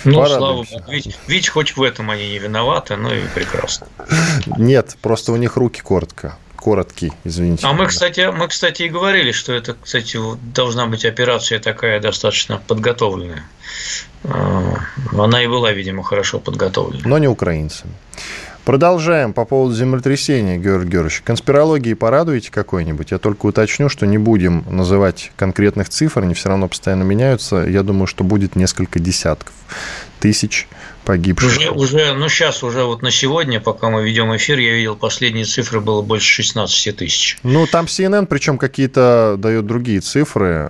[0.04, 0.68] Ну, слава богу.
[0.88, 3.88] Ведь, ведь хоть в этом они не виноваты, ну и прекрасно.
[4.58, 7.66] Нет, просто у них руки коротко короткий, извините.
[7.66, 10.20] А мы, кстати, мы, кстати, и говорили, что это, кстати,
[10.54, 13.44] должна быть операция такая достаточно подготовленная.
[14.24, 14.76] А,
[15.14, 17.04] она и была, видимо, хорошо подготовлена.
[17.06, 17.94] Но не украинцами.
[18.66, 21.22] Продолжаем по поводу землетрясения, Георгий Георгиевич.
[21.22, 23.10] Конспирологии порадуете какой-нибудь?
[23.10, 27.66] Я только уточню, что не будем называть конкретных цифр, они все равно постоянно меняются.
[27.68, 29.54] Я думаю, что будет несколько десятков
[30.20, 30.68] тысяч
[31.10, 31.58] погибших.
[31.58, 35.44] Уже, уже, ну сейчас уже вот на сегодня, пока мы ведем эфир, я видел последние
[35.44, 37.40] цифры было больше 16 тысяч.
[37.42, 40.70] Ну там CNN, причем какие-то дает другие цифры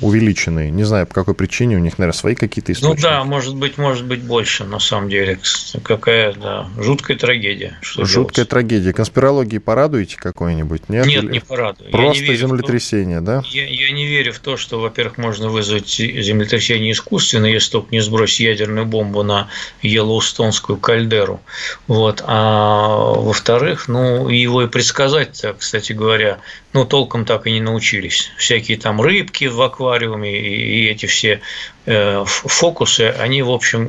[0.00, 0.70] увеличенные.
[0.70, 3.02] Не знаю по какой причине у них, наверное, свои какие-то источники.
[3.02, 5.40] Ну да, может быть, может быть больше на самом деле.
[5.82, 7.76] Какая, да, жуткая трагедия.
[7.82, 8.50] Что жуткая делать?
[8.50, 8.92] трагедия.
[8.92, 10.88] Конспирологии порадуете какой-нибудь?
[10.88, 11.90] Нет, нет, не порадую.
[11.90, 13.42] Просто не землетрясение, то, да?
[13.46, 17.98] Я, я не верю в то, что, во-первых, можно вызвать землетрясение искусственно, если только не
[17.98, 19.48] сбросить ядерную бомбу на
[19.82, 21.40] Йеллоустонскую кальдеру.
[21.86, 22.22] Вот.
[22.26, 26.38] А во-вторых, ну, его и предсказать кстати говоря,
[26.74, 28.32] ну, толком так и не научились.
[28.36, 31.40] Всякие там рыбки в аквариуме и эти все
[31.86, 33.86] э, фокусы, они, в общем,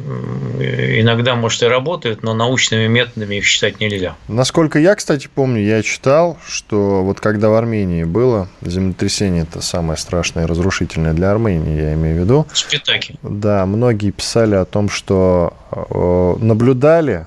[0.59, 4.15] иногда, может, и работают, но научными методами их считать нельзя.
[4.27, 9.97] Насколько я, кстати, помню, я читал, что вот когда в Армении было землетрясение, это самое
[9.97, 12.47] страшное и разрушительное для Армении, я имею в виду.
[12.53, 13.15] Спитаки.
[13.23, 17.25] Да, многие писали о том, что э, наблюдали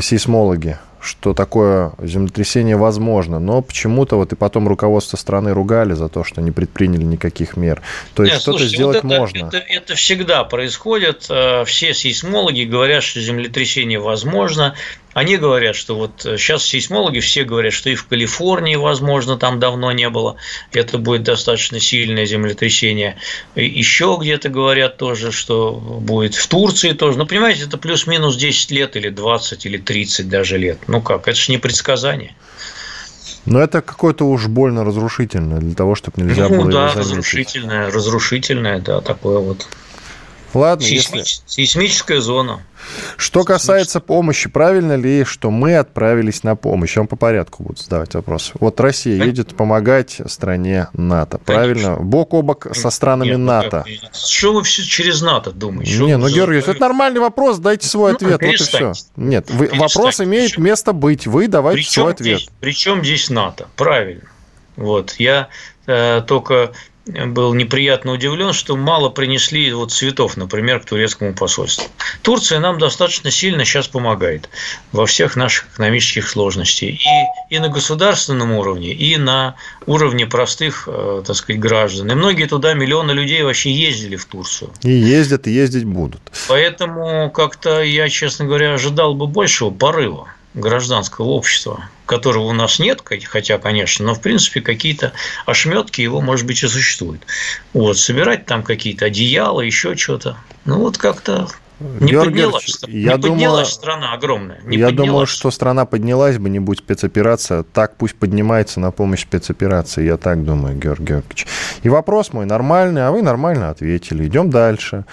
[0.00, 6.22] сейсмологи что такое землетрясение возможно, но почему-то вот и потом руководство страны ругали за то,
[6.22, 7.82] что не предприняли никаких мер.
[8.14, 9.46] То есть что-то сделать вот это, можно.
[9.46, 11.26] Это, это всегда происходит.
[11.28, 14.76] Э, все сейсмологи говорят, что землетрясение возможно.
[15.14, 19.92] Они говорят, что вот сейчас сейсмологи все говорят, что и в Калифорнии, возможно, там давно
[19.92, 20.36] не было,
[20.72, 23.16] это будет достаточно сильное землетрясение.
[23.54, 27.18] И еще где-то говорят тоже, что будет в Турции тоже.
[27.18, 30.78] Ну, понимаете, это плюс-минус 10 лет или 20 или 30 даже лет.
[30.86, 32.34] Ну как, это же не предсказание.
[33.44, 37.10] Но это какое-то уж больно разрушительное для того, чтобы нельзя ну, было да, его заметить.
[37.10, 39.66] разрушительное, разрушительное, да, такое вот.
[40.54, 41.18] Ладно, Сейсмич...
[41.20, 41.42] если...
[41.46, 42.62] Сейсмическая зона.
[43.16, 46.96] Что касается помощи, правильно ли, что мы отправились на помощь?
[46.96, 48.52] Я вам по порядку буду задавать вопрос.
[48.58, 49.40] Вот Россия Конечно.
[49.40, 51.94] едет помогать стране НАТО, правильно?
[51.94, 52.04] Конечно.
[52.04, 53.84] Бок о бок со странами Нет, ну НАТО.
[54.12, 55.98] Что вы все через НАТО думаете?
[55.98, 58.92] Не, ну, Георгий, это нормальный вопрос, дайте свой ну, ответ, вот и все.
[59.16, 62.40] Нет, вы, вопрос имеет причем, место быть, вы давайте свой ответ.
[62.40, 64.28] Здесь, причем здесь НАТО, правильно.
[64.76, 65.48] Вот, я
[65.86, 66.72] э, только
[67.06, 71.84] был неприятно удивлен, что мало принесли вот цветов, например, к турецкому посольству.
[72.22, 74.48] Турция нам достаточно сильно сейчас помогает
[74.92, 76.90] во всех наших экономических сложностях.
[76.90, 76.96] И,
[77.50, 82.10] и на государственном уровне, и на уровне простых, э, так сказать, граждан.
[82.10, 84.70] И многие туда, миллионы людей вообще ездили в Турцию.
[84.82, 86.20] И ездят, и ездить будут.
[86.48, 93.02] Поэтому как-то я, честно говоря, ожидал бы большего порыва гражданского общества, которого у нас нет,
[93.26, 95.12] хотя, конечно, но в принципе какие-то
[95.46, 97.22] ошметки его, может быть, и существуют.
[97.72, 100.36] Вот, собирать там какие-то одеяла, еще что-то.
[100.66, 101.48] Ну, вот как-то
[101.80, 104.60] не Георгий поднялась, я не поднялась страна огромная.
[104.64, 105.08] Не я поднялась.
[105.08, 107.62] думаю, что страна поднялась бы, не будь спецоперация.
[107.62, 110.04] Так пусть поднимается на помощь спецоперации.
[110.04, 111.46] Я так думаю, Георгий Георгиевич.
[111.82, 114.26] И вопрос мой нормальный, а вы нормально ответили.
[114.26, 115.06] Идем дальше.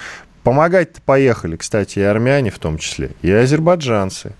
[0.44, 4.34] Помогать-то поехали, кстати, и армяне в том числе, и азербайджанцы.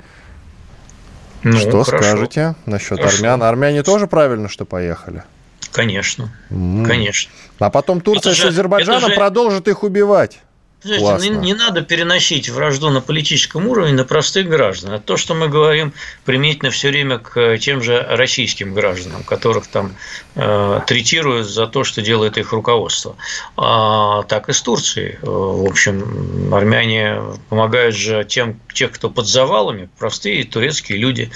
[1.44, 2.04] Ну, что хорошо.
[2.04, 3.18] скажете насчет хорошо.
[3.18, 3.44] армян?
[3.44, 5.24] Армяне тоже правильно, что поехали?
[5.72, 6.86] Конечно, mm.
[6.86, 7.32] конечно.
[7.60, 9.16] А потом Турция это с Азербайджаном же...
[9.16, 10.40] продолжит их убивать.
[10.82, 14.94] Слушайте, не, не надо переносить вражду на политическом уровне на простых граждан.
[14.94, 19.96] Это то, что мы говорим применительно все время к тем же российским гражданам, которых там
[20.36, 23.18] э, третируют за то, что делает их руководство.
[23.58, 25.20] А, так и с Турцией.
[25.22, 31.30] Э, в общем, армяне помогают же тем, тех, кто под завалами, простые турецкие люди.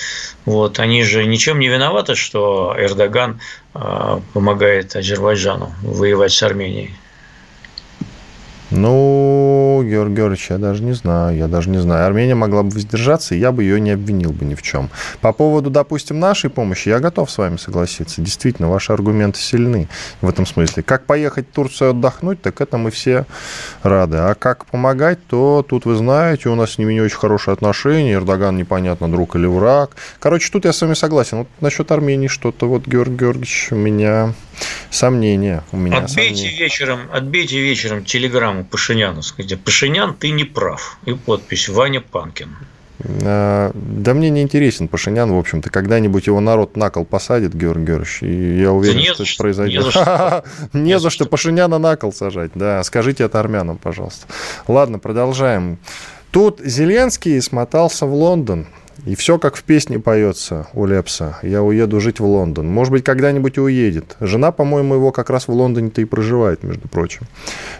[0.45, 3.41] Вот, они же ничем не виноваты, что Эрдоган
[3.73, 6.93] э, помогает Азербайджану воевать с Арменией.
[8.71, 12.05] Ну, Георгий Георгиевич, я даже не знаю, я даже не знаю.
[12.05, 14.89] Армения могла бы воздержаться, и я бы ее не обвинил бы ни в чем.
[15.21, 18.21] По поводу, допустим, нашей помощи, я готов с вами согласиться.
[18.21, 19.87] Действительно, ваши аргументы сильны
[20.21, 20.83] в этом смысле.
[20.83, 23.25] Как поехать в Турцию отдохнуть, так это мы все
[23.83, 24.17] рады.
[24.17, 28.13] А как помогать, то тут вы знаете, у нас с ними не очень хорошие отношения.
[28.13, 29.95] Эрдоган непонятно, друг или враг.
[30.19, 31.39] Короче, тут я с вами согласен.
[31.39, 34.33] Вот насчет Армении что-то, вот, Георгий Георгиевич, у меня
[34.89, 35.63] сомнения.
[35.71, 36.57] У меня отбейте сомнения.
[36.57, 40.97] вечером, отбейте вечером телеграмму Пашиняну, скажите, Пашинян, ты не прав.
[41.05, 42.55] И подпись Ваня Панкин.
[43.23, 45.69] А, да мне не интересен Пашинян, в общем-то.
[45.69, 49.83] Когда-нибудь его народ на кол посадит, Георгий Георгиевич, и я уверен, не что это произойдет.
[49.83, 50.43] не за что.
[50.73, 52.83] Не за что Пашиняна на кол сажать, да.
[52.83, 54.27] Скажите это армянам, пожалуйста.
[54.67, 55.79] Ладно, продолжаем.
[56.31, 58.67] Тут Зеленский смотался в Лондон.
[59.05, 61.37] И все как в песне поется у Лепса.
[61.43, 62.67] Я уеду жить в Лондон.
[62.67, 64.15] Может быть, когда-нибудь и уедет.
[64.21, 67.27] Жена, по-моему, его как раз в Лондоне-то и проживает, между прочим.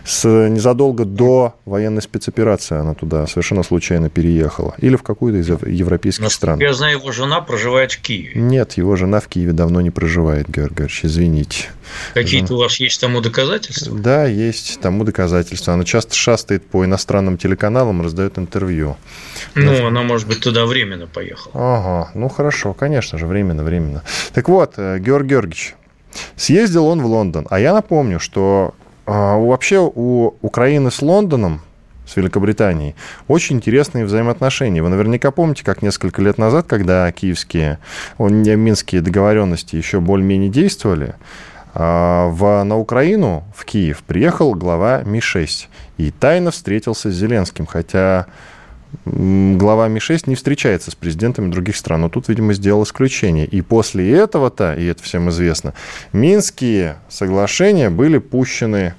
[0.06, 4.76] С, незадолго до военной спецоперации она туда совершенно случайно переехала.
[4.80, 6.60] Или в какую-то из европейских стран.
[6.60, 8.34] Я знаю, его жена проживает в Киеве.
[8.36, 11.70] Нет, его жена в Киеве давно не проживает, Георгий Георгиевич, извините.
[12.14, 13.98] Какие-то у вас есть тому доказательства?
[13.98, 15.74] Да, есть тому доказательства.
[15.74, 18.98] Она часто шастает по иностранным телеканалам, раздает интервью.
[19.56, 21.54] Ну, она, может быть, туда временно поехала.
[21.54, 24.04] Ага, ну хорошо, конечно же, временно, временно.
[24.34, 25.76] Так вот, э, Георгий Георгиевич,
[26.36, 28.74] съездил он в Лондон, а я напомню, что
[29.06, 31.62] э, вообще у Украины с Лондоном
[32.06, 32.96] с Великобританией.
[33.28, 34.84] Очень интересные взаимоотношения.
[34.84, 37.80] Вы наверняка помните, как несколько лет назад, когда киевские,
[38.20, 41.16] минские договоренности еще более-менее действовали,
[41.74, 48.28] в, на Украину, в Киев, приехал глава Ми-6 и тайно встретился с Зеленским, хотя
[49.06, 52.02] глава Ми-6 не встречается с президентами других стран.
[52.02, 53.46] Но тут, видимо, сделал исключение.
[53.46, 55.74] И после этого-то, и это всем известно,
[56.12, 58.96] Минские соглашения были пущены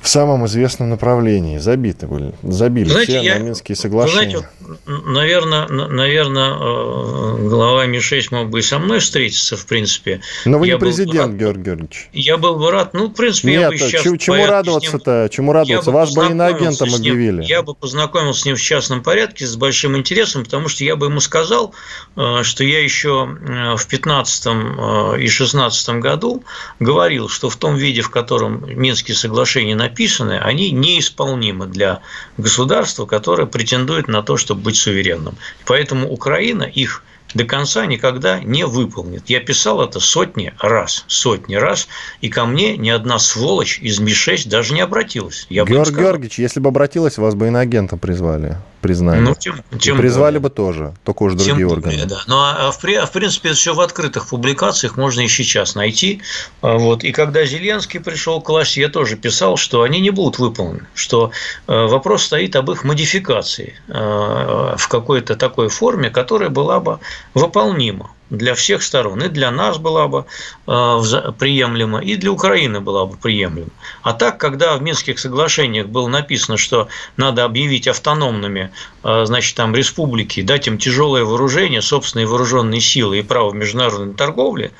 [0.00, 1.58] в самом известном направлении.
[1.58, 2.32] Забиты были.
[2.42, 4.38] Забили знаете, все я, на Минские соглашения.
[4.38, 4.48] Знаете,
[4.86, 10.20] наверное, наверное, э, глава Ми-6 мог бы и со мной встретиться, в принципе.
[10.44, 12.08] Но вы я не президент, Георгий Георгиевич.
[12.12, 14.02] Я был бы рад, ну, в принципе, Нет, я бы сейчас...
[14.02, 15.28] Чему, чему радоваться-то?
[15.30, 15.90] Чему радоваться?
[15.90, 17.42] Вас бы иноагентом объявили.
[17.44, 21.06] Я бы познакомился с ним в частном порядке, с большим интересом, потому что я бы
[21.06, 21.74] ему сказал,
[22.16, 26.44] э, что я еще э, в 15 и 16 году
[26.78, 32.00] говорил, что в том виде, в котором Минские соглашения написаны, они неисполнимы для
[32.36, 35.36] государства, которое претендует на то, чтобы быть суверенным.
[35.66, 37.02] Поэтому Украина их
[37.34, 39.28] до конца никогда не выполнит.
[39.28, 41.88] Я писал это сотни раз, сотни раз,
[42.20, 45.46] и ко мне ни одна сволочь из Ми-6 даже не обратилась.
[45.48, 49.20] Я Георгиевич, если бы обратилась, вас бы иноагентом призвали, признали.
[49.20, 52.06] Ну, тем, тем и призвали бы тоже, только уже другие тем органы.
[52.06, 52.22] Да.
[52.26, 56.22] Ну, а в, в принципе, это все в открытых публикациях можно и сейчас найти.
[56.62, 57.04] А вот.
[57.04, 61.30] И когда Зеленский пришел к власти, я тоже писал, что они не будут выполнены, что
[61.66, 66.98] вопрос стоит об их модификации в какой-то такой форме, которая была бы
[67.34, 69.22] выполнима для всех сторон.
[69.22, 70.24] И для нас была бы
[70.66, 73.70] э, приемлема, и для Украины была бы приемлема.
[74.02, 78.70] А так, когда в Минских соглашениях было написано, что надо объявить автономными
[79.02, 84.72] э, значит, там, республики, дать им тяжелое вооружение, собственные вооруженные силы и право международной торговли,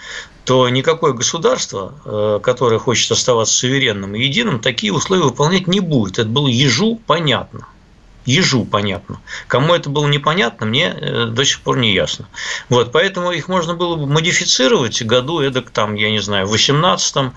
[0.44, 6.18] то никакое государство, э, которое хочет оставаться суверенным и единым, такие условия выполнять не будет.
[6.18, 7.66] Это было ежу понятно
[8.24, 9.20] ежу понятно.
[9.46, 12.28] Кому это было непонятно, мне э, до сих пор не ясно.
[12.68, 17.16] Вот, поэтому их можно было бы модифицировать году эдак, там, я не знаю, в 18
[17.16, 17.30] Э,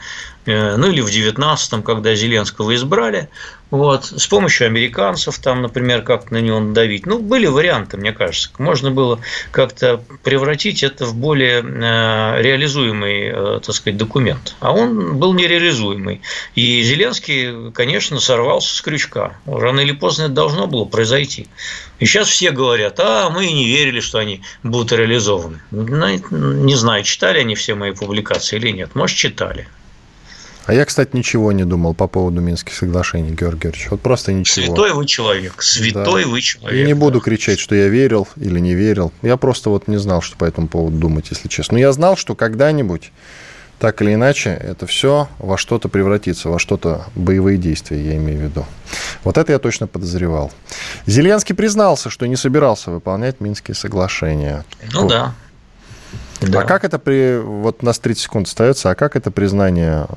[0.46, 3.30] ну или в 19-м, когда Зеленского избрали,
[3.74, 7.08] вот, с помощью американцев, там, например, как-то на него надавить.
[7.08, 8.52] Ну, были варианты, мне кажется.
[8.60, 14.56] Можно было как-то превратить это в более э, реализуемый, э, так сказать, документ.
[14.60, 16.22] А он был нереализуемый.
[16.54, 19.38] И Зеленский, конечно, сорвался с крючка.
[19.48, 21.48] Рано или поздно это должно было произойти.
[21.98, 25.62] И сейчас все говорят, а мы не верили, что они будут реализованы.
[25.72, 28.94] Не знаю, читали они все мои публикации или нет.
[28.94, 29.68] Может, читали.
[30.66, 33.92] А я, кстати, ничего не думал по поводу Минских соглашений, Георгий Георгиевич.
[33.92, 34.66] Вот просто ничего.
[34.66, 36.30] Святой вы человек, святой да.
[36.30, 36.80] вы человек.
[36.80, 39.12] Я не буду кричать, что я верил или не верил.
[39.22, 41.74] Я просто вот не знал, что по этому поводу думать, если честно.
[41.74, 43.12] Но я знал, что когда-нибудь
[43.80, 48.44] так или иначе, это все во что-то превратится, во что-то боевые действия, я имею в
[48.44, 48.66] виду.
[49.26, 50.54] Вот это я точно подозревал.
[51.06, 54.64] Зеленский признался, что не собирался выполнять Минские соглашения.
[54.94, 55.10] Ну вот.
[55.10, 55.36] да.
[56.42, 56.64] А да.
[56.64, 57.40] как это при...
[57.40, 60.08] Вот у нас 30 секунд остается, а как это признание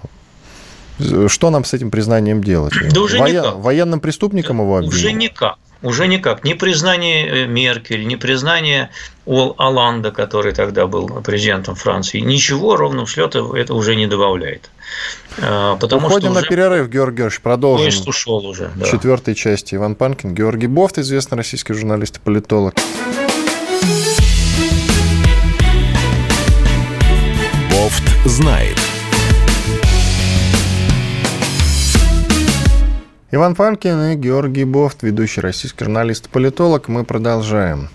[1.28, 2.74] что нам с этим признанием делать?
[2.92, 3.60] Да уже Воен...
[3.60, 4.96] Военным преступником его обвинили?
[4.96, 5.58] Уже никак.
[5.82, 6.42] Уже никак.
[6.42, 8.90] Ни признание э, Меркель, ни признание
[9.26, 14.70] Оланда, который тогда был президентом Франции, ничего ровно слета это уже не добавляет.
[15.38, 17.84] А, потому Уходим что на перерыв, Георгий Георгиевич, продолжим.
[17.84, 18.86] Поезд ушел уже, да.
[18.86, 22.74] В четвертой части Иван Панкин, Георгий Бофт, известный российский журналист и политолог.
[27.70, 28.78] Бофт знает.
[33.36, 36.88] Иван Панкин и Георгий Бофт, ведущий российский журналист и политолог.
[36.88, 37.90] Мы продолжаем.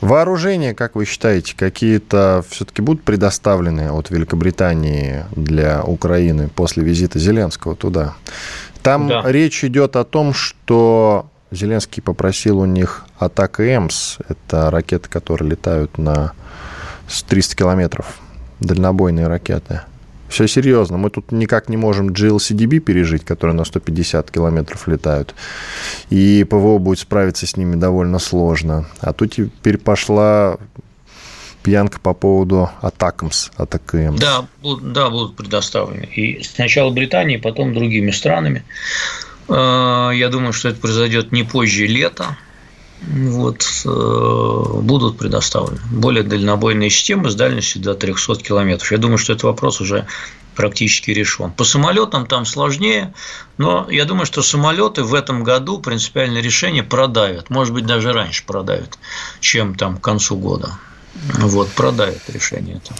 [0.00, 7.76] Вооружения, как вы считаете, какие-то все-таки будут предоставлены от Великобритании для Украины после визита Зеленского
[7.76, 8.14] туда?
[8.82, 9.24] Там да.
[9.26, 14.16] речь идет о том, что Зеленский попросил у них атака ЭМС.
[14.26, 16.32] Это ракеты, которые летают на
[17.28, 18.16] 300 километров.
[18.60, 19.82] Дальнобойные ракеты.
[20.28, 20.98] Все серьезно.
[20.98, 25.34] Мы тут никак не можем GLCDB пережить, которые на 150 километров летают.
[26.10, 28.86] И ПВО будет справиться с ними довольно сложно.
[29.00, 30.58] А тут теперь пошла
[31.62, 34.16] пьянка по поводу атакамс, атакаем.
[34.16, 34.46] Да,
[34.82, 36.04] да, будут предоставлены.
[36.04, 38.64] И сначала Британии, потом другими странами.
[39.48, 42.36] Э, я думаю, что это произойдет не позже лета
[43.00, 45.80] вот, э, будут предоставлены.
[45.90, 48.90] Более дальнобойные системы с дальностью до 300 километров.
[48.90, 50.06] Я думаю, что этот вопрос уже
[50.54, 51.52] практически решен.
[51.52, 53.14] По самолетам там сложнее,
[53.58, 57.48] но я думаю, что самолеты в этом году принципиальное решение продавят.
[57.48, 58.98] Может быть, даже раньше продавят,
[59.40, 60.70] чем там к концу года.
[61.34, 62.94] Вот, продавят решение это.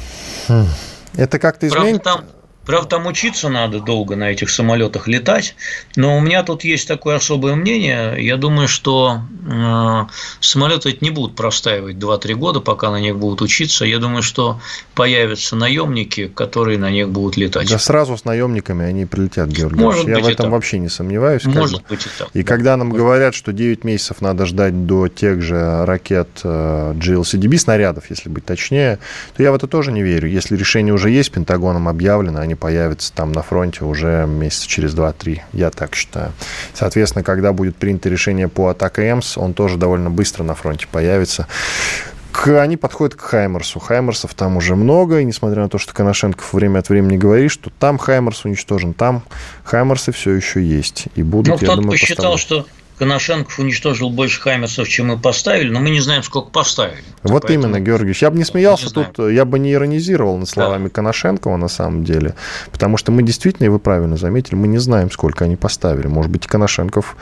[0.47, 0.69] Хм.
[1.15, 2.03] Это как-то изменит?
[2.03, 2.38] Правда, там,
[2.69, 5.55] Правда, там учиться надо долго на этих самолетах летать,
[5.97, 8.23] но у меня тут есть такое особое мнение.
[8.23, 10.05] Я думаю, что э,
[10.41, 13.87] самолеты не будут простаивать 2-3 года, пока на них будут учиться.
[13.87, 14.61] Я думаю, что
[14.95, 17.71] появятся наемники, которые на них будут летать.
[17.71, 19.81] Да сразу с наемниками они прилетят, Георгий.
[19.81, 20.51] Может Я в этом так.
[20.51, 21.47] вообще не сомневаюсь.
[21.47, 22.29] Может быть и так.
[22.35, 22.47] И да.
[22.47, 28.11] когда нам говорят, что 9 месяцев надо ждать до тех же ракет э, GLCDB, снарядов,
[28.11, 28.99] если быть точнее,
[29.35, 30.29] то я в это тоже не верю.
[30.29, 35.41] Если решение уже есть, Пентагоном объявлено, они появится там на фронте уже месяца через 2-3,
[35.53, 36.33] я так считаю.
[36.75, 41.47] Соответственно, когда будет принято решение по атаке ЭМС, он тоже довольно быстро на фронте появится.
[42.33, 43.81] К, они подходят к Хаймерсу.
[43.81, 47.71] Хаймерсов там уже много, и несмотря на то, что Коношенков время от времени говорит, что
[47.71, 49.23] там Хаймерс уничтожен, там
[49.65, 51.07] Хаймерсы все еще есть.
[51.15, 52.67] И будут, ну, я думаю, посчитал, что
[52.99, 57.03] Коношенков уничтожил больше Хаймерсов, чем мы поставили, но мы не знаем, сколько поставили.
[57.23, 57.67] Вот Поэтому...
[57.67, 58.23] именно, Георгиевич.
[58.23, 60.91] Я бы не смеялся не тут, я бы не иронизировал над словами да.
[60.91, 62.35] Коношенкова на самом деле,
[62.73, 66.07] потому что мы действительно, и вы правильно заметили, мы не знаем, сколько они поставили.
[66.07, 67.17] Может быть, Коношенков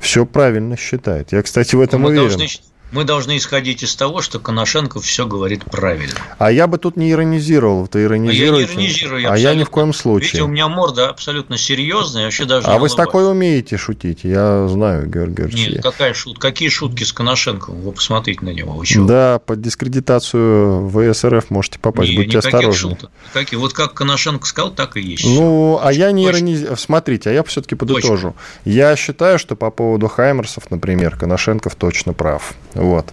[0.00, 1.32] все правильно считает.
[1.32, 2.28] Я, кстати, в этом мы уверен.
[2.28, 2.48] Должны
[2.92, 6.14] мы должны исходить из того, что Коношенко все говорит правильно.
[6.38, 8.72] А я бы тут не иронизировал, ты иронизируете.
[8.72, 9.32] А я не иронизирую.
[9.32, 10.28] А я ни в коем случае.
[10.28, 14.68] Видите, у меня морда абсолютно серьезная, вообще даже А вы с такой умеете шутить, я
[14.68, 15.74] знаю, Георгий Георгиевич.
[15.74, 16.48] Нет, какая шутка?
[16.48, 17.70] Какие шутки с Коношенко?
[17.70, 18.72] Вы посмотрите на него.
[18.72, 22.90] Вы да, под дискредитацию ВСРФ можете попасть, не, будьте осторожны.
[22.90, 23.10] Шуток.
[23.32, 23.58] Какие?
[23.58, 25.24] Вот как Коношенко сказал, так и есть.
[25.24, 26.76] Ну, а я не иронизирую.
[26.76, 28.10] Смотрите, а я все-таки подытожу.
[28.12, 28.34] Точно.
[28.64, 32.54] Я считаю, что по поводу Хаймерсов, например, Коношенков точно прав.
[32.82, 33.12] Вот.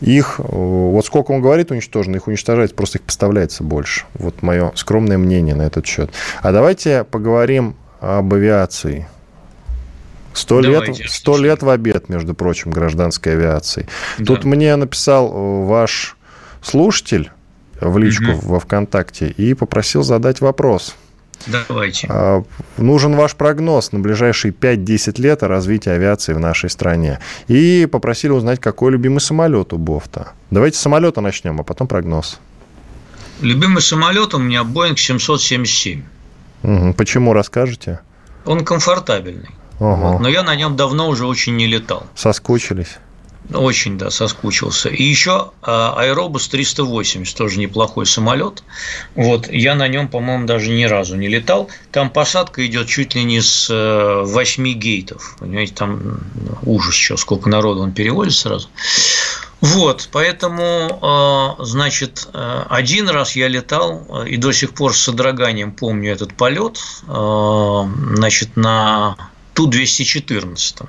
[0.00, 4.04] Их, вот сколько он говорит уничтожено, их уничтожается, просто их поставляется больше.
[4.14, 6.10] Вот мое скромное мнение на этот счет.
[6.40, 9.08] А давайте поговорим об авиации.
[10.34, 13.88] Сто лет, сто лет в обед, между прочим, гражданской авиации.
[14.18, 14.26] Да.
[14.26, 16.16] Тут мне написал ваш
[16.62, 17.32] слушатель
[17.80, 18.40] в личку угу.
[18.42, 20.94] во ВКонтакте и попросил задать вопрос.
[21.46, 22.06] Давайте.
[22.10, 22.42] А,
[22.76, 27.20] нужен ваш прогноз на ближайшие 5-10 лет о развитии авиации в нашей стране.
[27.46, 30.32] И попросили узнать, какой любимый самолет у Бофта.
[30.50, 32.40] Давайте с самолета начнем, а потом прогноз.
[33.40, 36.02] Любимый самолет у меня Boeing 777.
[36.64, 36.94] Угу.
[36.94, 38.00] Почему расскажете?
[38.44, 39.50] Он комфортабельный.
[39.78, 42.04] Вот, но я на нем давно уже очень не летал.
[42.16, 42.98] Соскучились?
[43.52, 44.90] Очень, да, соскучился.
[44.90, 48.62] И еще Аэробус 380, тоже неплохой самолет.
[49.14, 51.70] Вот, я на нем, по-моему, даже ни разу не летал.
[51.90, 55.36] Там посадка идет чуть ли не с 8 э, гейтов.
[55.38, 56.20] Понимаете, там
[56.62, 58.68] ужас еще, сколько народу он переводит сразу.
[59.62, 65.72] Вот, поэтому, э, значит, э, один раз я летал и до сих пор с содроганием
[65.72, 69.16] помню этот полет, значит, на
[69.54, 70.86] Ту-214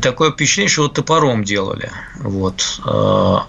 [0.00, 1.90] такое впечатление, что вот топором делали.
[2.16, 2.80] Вот.
[2.84, 3.46] А,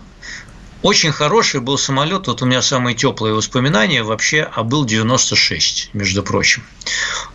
[0.81, 2.27] очень хороший был самолет.
[2.27, 6.63] Вот у меня самые теплые воспоминания вообще а был 96, между прочим.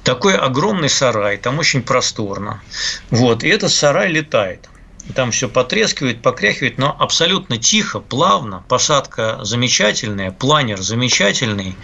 [0.04, 2.62] Такой огромный сарай, там очень просторно.
[3.10, 4.68] Вот, и этот сарай летает.
[5.14, 8.62] Там все потрескивает, покряхивает, но абсолютно тихо, плавно.
[8.68, 11.74] Посадка замечательная, планер замечательный.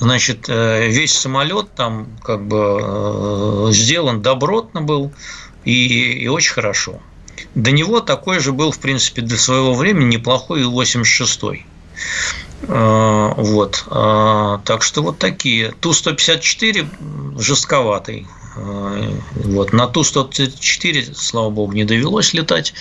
[0.00, 5.12] Значит, э, весь самолет там как бы э, сделан добротно был
[5.64, 7.00] и, и очень хорошо.
[7.54, 11.62] До него такой же был, в принципе, для своего времени неплохой Ил-86.
[12.68, 13.84] А, вот.
[13.88, 15.72] А, так что вот такие.
[15.80, 18.26] Ту-154 жестковатый.
[18.56, 19.72] А, вот.
[19.72, 22.74] На Ту-134, слава богу, не довелось летать.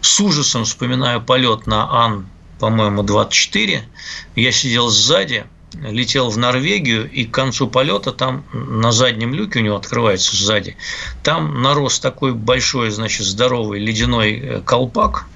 [0.00, 2.26] С ужасом вспоминаю полет на Ан,
[2.58, 3.88] по-моему, 24.
[4.36, 5.46] Я сидел сзади,
[5.82, 10.76] летел в Норвегию, и к концу полета там на заднем люке у него открывается сзади,
[11.22, 15.26] там нарос такой большой, значит, здоровый ледяной э, колпак,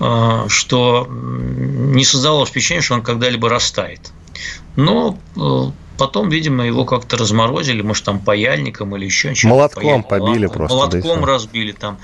[0.00, 4.12] э, что не создавалось впечатление, что он когда-либо растает.
[4.76, 9.56] Но э, потом, видимо, его как-то разморозили, может, там паяльником или еще чем-то.
[9.56, 10.76] Молотком побили просто.
[10.76, 11.98] Молотком да разбили там.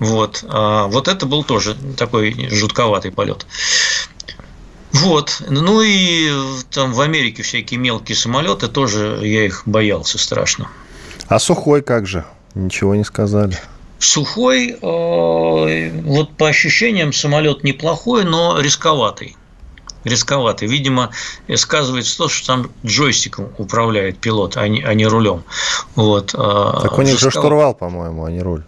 [0.00, 0.44] Вот.
[0.48, 3.46] А вот это был тоже такой жутковатый полет.
[4.92, 5.42] Вот.
[5.48, 6.30] Ну и
[6.70, 10.68] там в Америке всякие мелкие самолеты тоже я их боялся страшно.
[11.28, 12.24] А сухой как же?
[12.54, 13.56] Ничего не сказали.
[13.98, 19.36] Сухой, э, вот по ощущениям самолет неплохой, но рисковатый.
[20.04, 20.66] Рисковатый.
[20.66, 21.10] Видимо,
[21.54, 25.44] сказывается то, что там джойстиком управляет пилот, а не, а не рулем.
[25.94, 26.34] Вот.
[26.34, 28.64] А так у них же штурвал, по-моему, а не руль.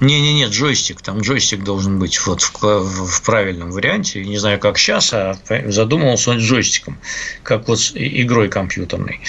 [0.00, 1.02] Не-не-не, джойстик.
[1.02, 4.24] Там джойстик должен быть вот в, в правильном варианте.
[4.24, 5.36] Не знаю, как сейчас, а
[5.66, 6.98] задумывался он джойстиком,
[7.42, 9.20] как вот с игрой компьютерной.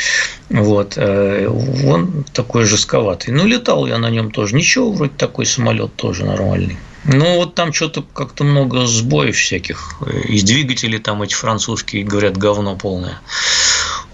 [0.49, 0.93] Вот.
[0.95, 3.33] Э, он такой жестковатый.
[3.33, 4.55] Ну, летал я на нем тоже.
[4.55, 6.77] Ничего, вроде такой самолет тоже нормальный.
[7.03, 10.01] Ну, вот там что-то как-то много сбоев всяких.
[10.25, 13.19] Из двигателей там эти французские, говорят, говно полное.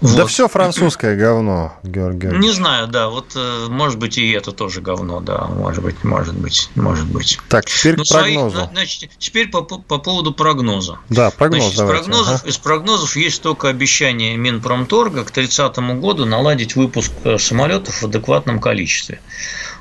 [0.00, 0.16] Вот.
[0.16, 2.28] Да все французское говно, Георгий.
[2.28, 6.36] Не знаю, да, вот э, может быть и это тоже говно, да, может быть, может
[6.36, 7.40] быть, может быть.
[7.48, 8.56] Так, теперь Но к прогнозу.
[8.56, 10.98] Свои, значит, теперь по, по поводу прогноза.
[11.08, 12.02] Да, прогноз значит, давайте.
[12.02, 12.48] Из прогнозов, ага.
[12.48, 18.60] из прогнозов есть только обещание Минпромторга к 30 году наладить выпуск э, самолетов в адекватном
[18.60, 19.20] количестве.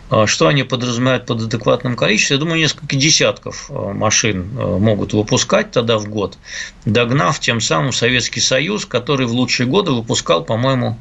[0.09, 2.35] А что они подразумевают под адекватным количеством?
[2.35, 6.37] Я думаю, несколько десятков а, машин а, могут выпускать тогда в год,
[6.85, 10.99] догнав тем самым Советский Союз, который в лучшие годы выпускал, по-моему,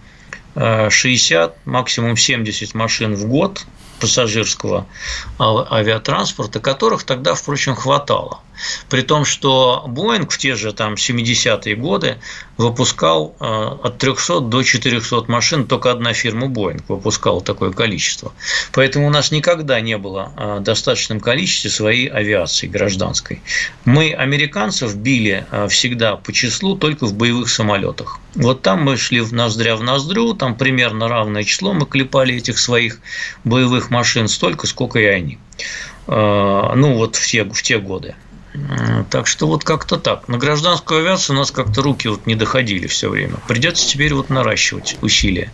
[0.54, 3.66] 60, максимум 70 машин в год
[4.00, 4.86] пассажирского
[5.38, 8.40] авиатранспорта, которых тогда, впрочем, хватало.
[8.88, 12.18] При том, что Боинг в те же там 70-е годы
[12.56, 18.32] выпускал э, от 300 до 400 машин, только одна фирма Боинг выпускала такое количество.
[18.72, 23.42] Поэтому у нас никогда не было э, достаточном количестве своей авиации гражданской.
[23.84, 28.20] Мы американцев били э, всегда по числу только в боевых самолетах.
[28.34, 32.58] Вот там мы шли в ноздря в ноздрю, там примерно равное число мы клепали этих
[32.58, 33.00] своих
[33.44, 35.38] боевых машин столько, сколько и они.
[36.06, 38.14] Ну, вот в те, в те годы.
[39.10, 40.28] Так что вот как-то так.
[40.28, 43.36] На гражданскую авиацию у нас как-то руки вот не доходили все время.
[43.48, 45.52] Придется теперь вот наращивать усилия.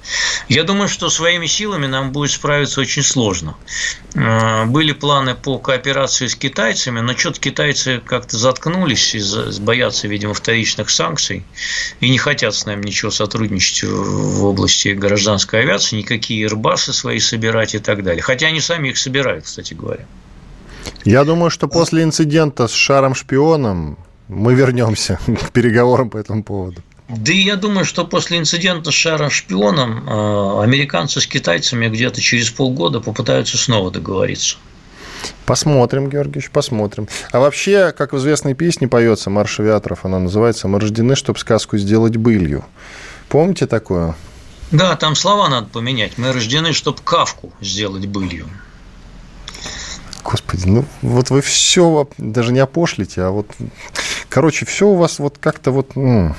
[0.48, 3.56] Я думаю, что своими силами нам будет справиться очень сложно.
[4.14, 10.34] Э, были планы по кооперации с китайцами, но что-то китайцы как-то заткнулись, из боятся, видимо,
[10.34, 11.44] вторичных санкций
[12.00, 17.74] и не хотят с нами ничего сотрудничать в области гражданской авиации, никакие ирбасы свои собирать
[17.74, 18.22] и так далее.
[18.22, 20.06] Хотя они сами их собирают, кстати говоря.
[21.04, 26.82] Я думаю, что после инцидента с шаром-шпионом мы вернемся к переговорам по этому поводу.
[27.08, 32.50] Да и я думаю, что после инцидента с шаром-шпионом э, американцы с китайцами где-то через
[32.50, 34.56] полгода попытаются снова договориться.
[35.44, 37.08] Посмотрим, Георгиевич, посмотрим.
[37.30, 41.76] А вообще, как в известной песне поется «Марш авиаторов», она называется «Мы рождены, чтобы сказку
[41.76, 42.64] сделать былью».
[43.28, 44.14] Помните такое?
[44.70, 46.16] Да, там слова надо поменять.
[46.16, 48.46] Мы рождены, чтобы кавку сделать былью.
[50.24, 53.48] Господи, ну вот вы все даже не опошлите, а вот,
[54.28, 56.36] короче, все у вас вот как-то вот м-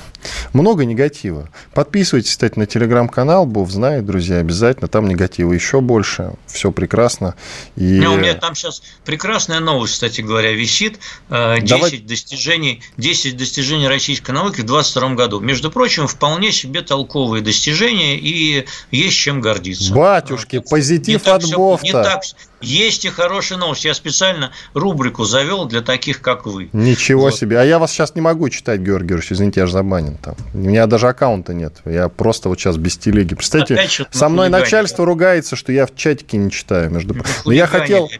[0.52, 1.50] много негатива.
[1.74, 7.34] Подписывайтесь, кстати, на телеграм-канал, Бов знает, друзья, обязательно, там негатива еще больше, все прекрасно.
[7.76, 7.82] И...
[7.84, 11.98] Не, у меня там сейчас прекрасная новость, кстати говоря, висит, 10 э, Давай...
[11.98, 15.40] достижений, 10 достижений российской науки в 2022 году.
[15.40, 19.92] Между прочим, вполне себе толковые достижения и есть чем гордиться.
[19.92, 21.86] Батюшки, позитив от Бовта.
[21.86, 22.22] Не так,
[22.64, 23.84] есть и хорошая новость.
[23.84, 26.70] Я специально рубрику завел для таких, как вы.
[26.72, 27.36] Ничего вот.
[27.36, 27.60] себе.
[27.60, 30.34] А я вас сейчас не могу читать, Георгий Георгиевич, извините, я же забанен там.
[30.52, 31.76] У меня даже аккаунта нет.
[31.84, 33.34] Я просто вот сейчас без телеги.
[33.34, 33.78] Представьте,
[34.10, 36.90] со мной начальство ругается, что я в чатике не читаю.
[36.90, 37.16] Между...
[37.44, 38.10] Но я хотел,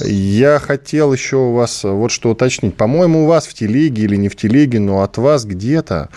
[0.00, 2.76] я хотел еще у вас вот что уточнить.
[2.76, 6.08] По-моему, у вас в телеге или не в телеге, но от вас где-то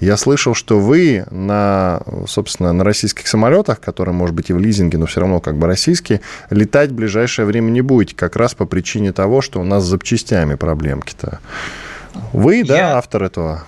[0.00, 4.98] я слышал, что вы на, собственно, на российских самолетах, которые, может быть, и в лизинге,
[4.98, 9.12] но все равно как бы российские, летать ближайшее время не будете, как раз по причине
[9.12, 11.40] того, что у нас с запчастями проблемки-то.
[12.32, 12.64] Вы, я...
[12.64, 13.64] да, автор этого?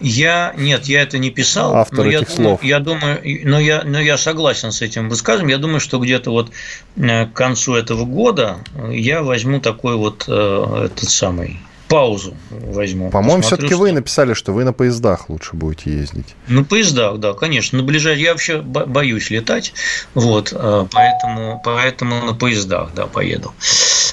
[0.00, 1.76] Я нет, я это не писал.
[1.76, 2.62] Автор но этих я слов.
[2.64, 5.56] Я думаю, но я, но я согласен с этим высказыванием.
[5.56, 6.50] Я думаю, что где-то вот
[6.96, 8.58] э, к концу этого года
[8.90, 11.60] я возьму такой вот э, этот самый
[11.92, 13.10] паузу возьму.
[13.10, 16.34] По-моему, все-таки вы что- написали, что вы на поездах лучше будете ездить.
[16.48, 17.78] На поездах, да, конечно.
[17.78, 19.74] На ближайшие я вообще бо- боюсь летать,
[20.14, 23.52] вот, э, поэтому, поэтому на поездах, да, поеду.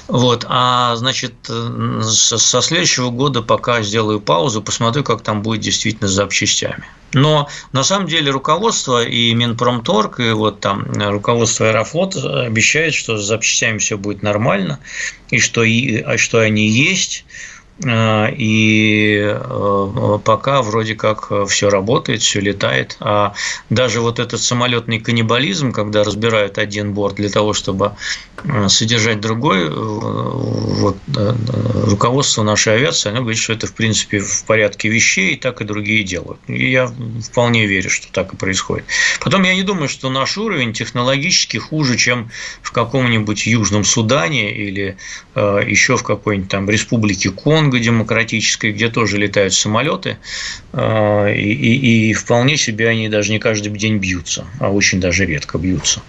[0.08, 6.08] Вот, а значит, э, со, следующего года пока сделаю паузу, посмотрю, как там будет действительно
[6.08, 6.84] с запчастями.
[7.12, 13.24] Но на самом деле руководство и Минпромторг, и вот там руководство Аэрофлот обещает, что с
[13.26, 14.78] запчастями все будет нормально,
[15.30, 17.24] и что, и, а что они есть.
[17.84, 22.96] Э, И э, пока вроде как все работает, все летает.
[23.00, 23.32] А
[23.70, 27.92] даже вот этот самолетный каннибализм, когда разбирают один борт для того, чтобы
[28.44, 31.34] э, содержать другой, э, вот, э,
[31.86, 35.64] руководство нашей авиации, оно говорит, что это в принципе в порядке вещей, и так и
[35.64, 36.40] другие делают.
[36.48, 36.90] И я
[37.22, 38.84] вполне верю, что так и происходит.
[39.20, 42.30] Потом я не думаю, что наш уровень технологически хуже, чем
[42.62, 44.96] в каком-нибудь Южном Судане или
[45.34, 50.16] э, еще в какой-нибудь там республике Конго демократической, где тоже летают самолеты,
[50.72, 55.24] э, и, и- и вполне себе они даже не каждый день бьются, а очень даже
[55.26, 56.00] редко бьются.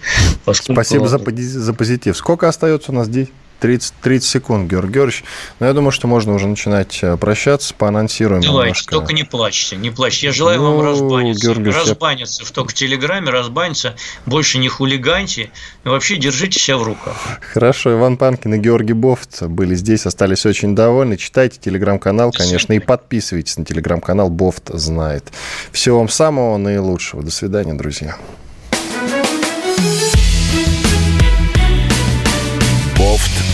[0.44, 2.16] Поскольку- Спасибо за, за позитив.
[2.16, 3.28] Сколько остается у нас здесь?
[3.62, 5.24] 30, 30 секунд, Георгий Георгиевич.
[5.60, 7.72] Но я думаю, что можно уже начинать э, прощаться.
[7.78, 8.90] Поанонсируем Давайте, немножко.
[8.90, 10.26] только не плачьте, не плачьте.
[10.26, 11.46] Я желаю Ну, вам разбаниться.
[11.46, 13.94] Георгий Ильич, я- разбаниться в только телеграме, разбаниться,
[14.26, 15.50] больше не хулиганьте.
[15.84, 17.16] И вообще держите себя в руках.
[17.52, 21.16] Хорошо, Иван Панкин и Георгий Бофт были здесь, остались очень довольны.
[21.16, 25.30] Читайте телеграм-канал, конечно, и подписывайтесь на телеграм-канал Бофт знает.
[25.70, 27.22] Всего вам самого наилучшего.
[27.22, 28.16] До свидания, друзья.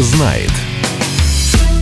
[0.01, 0.68] Знает.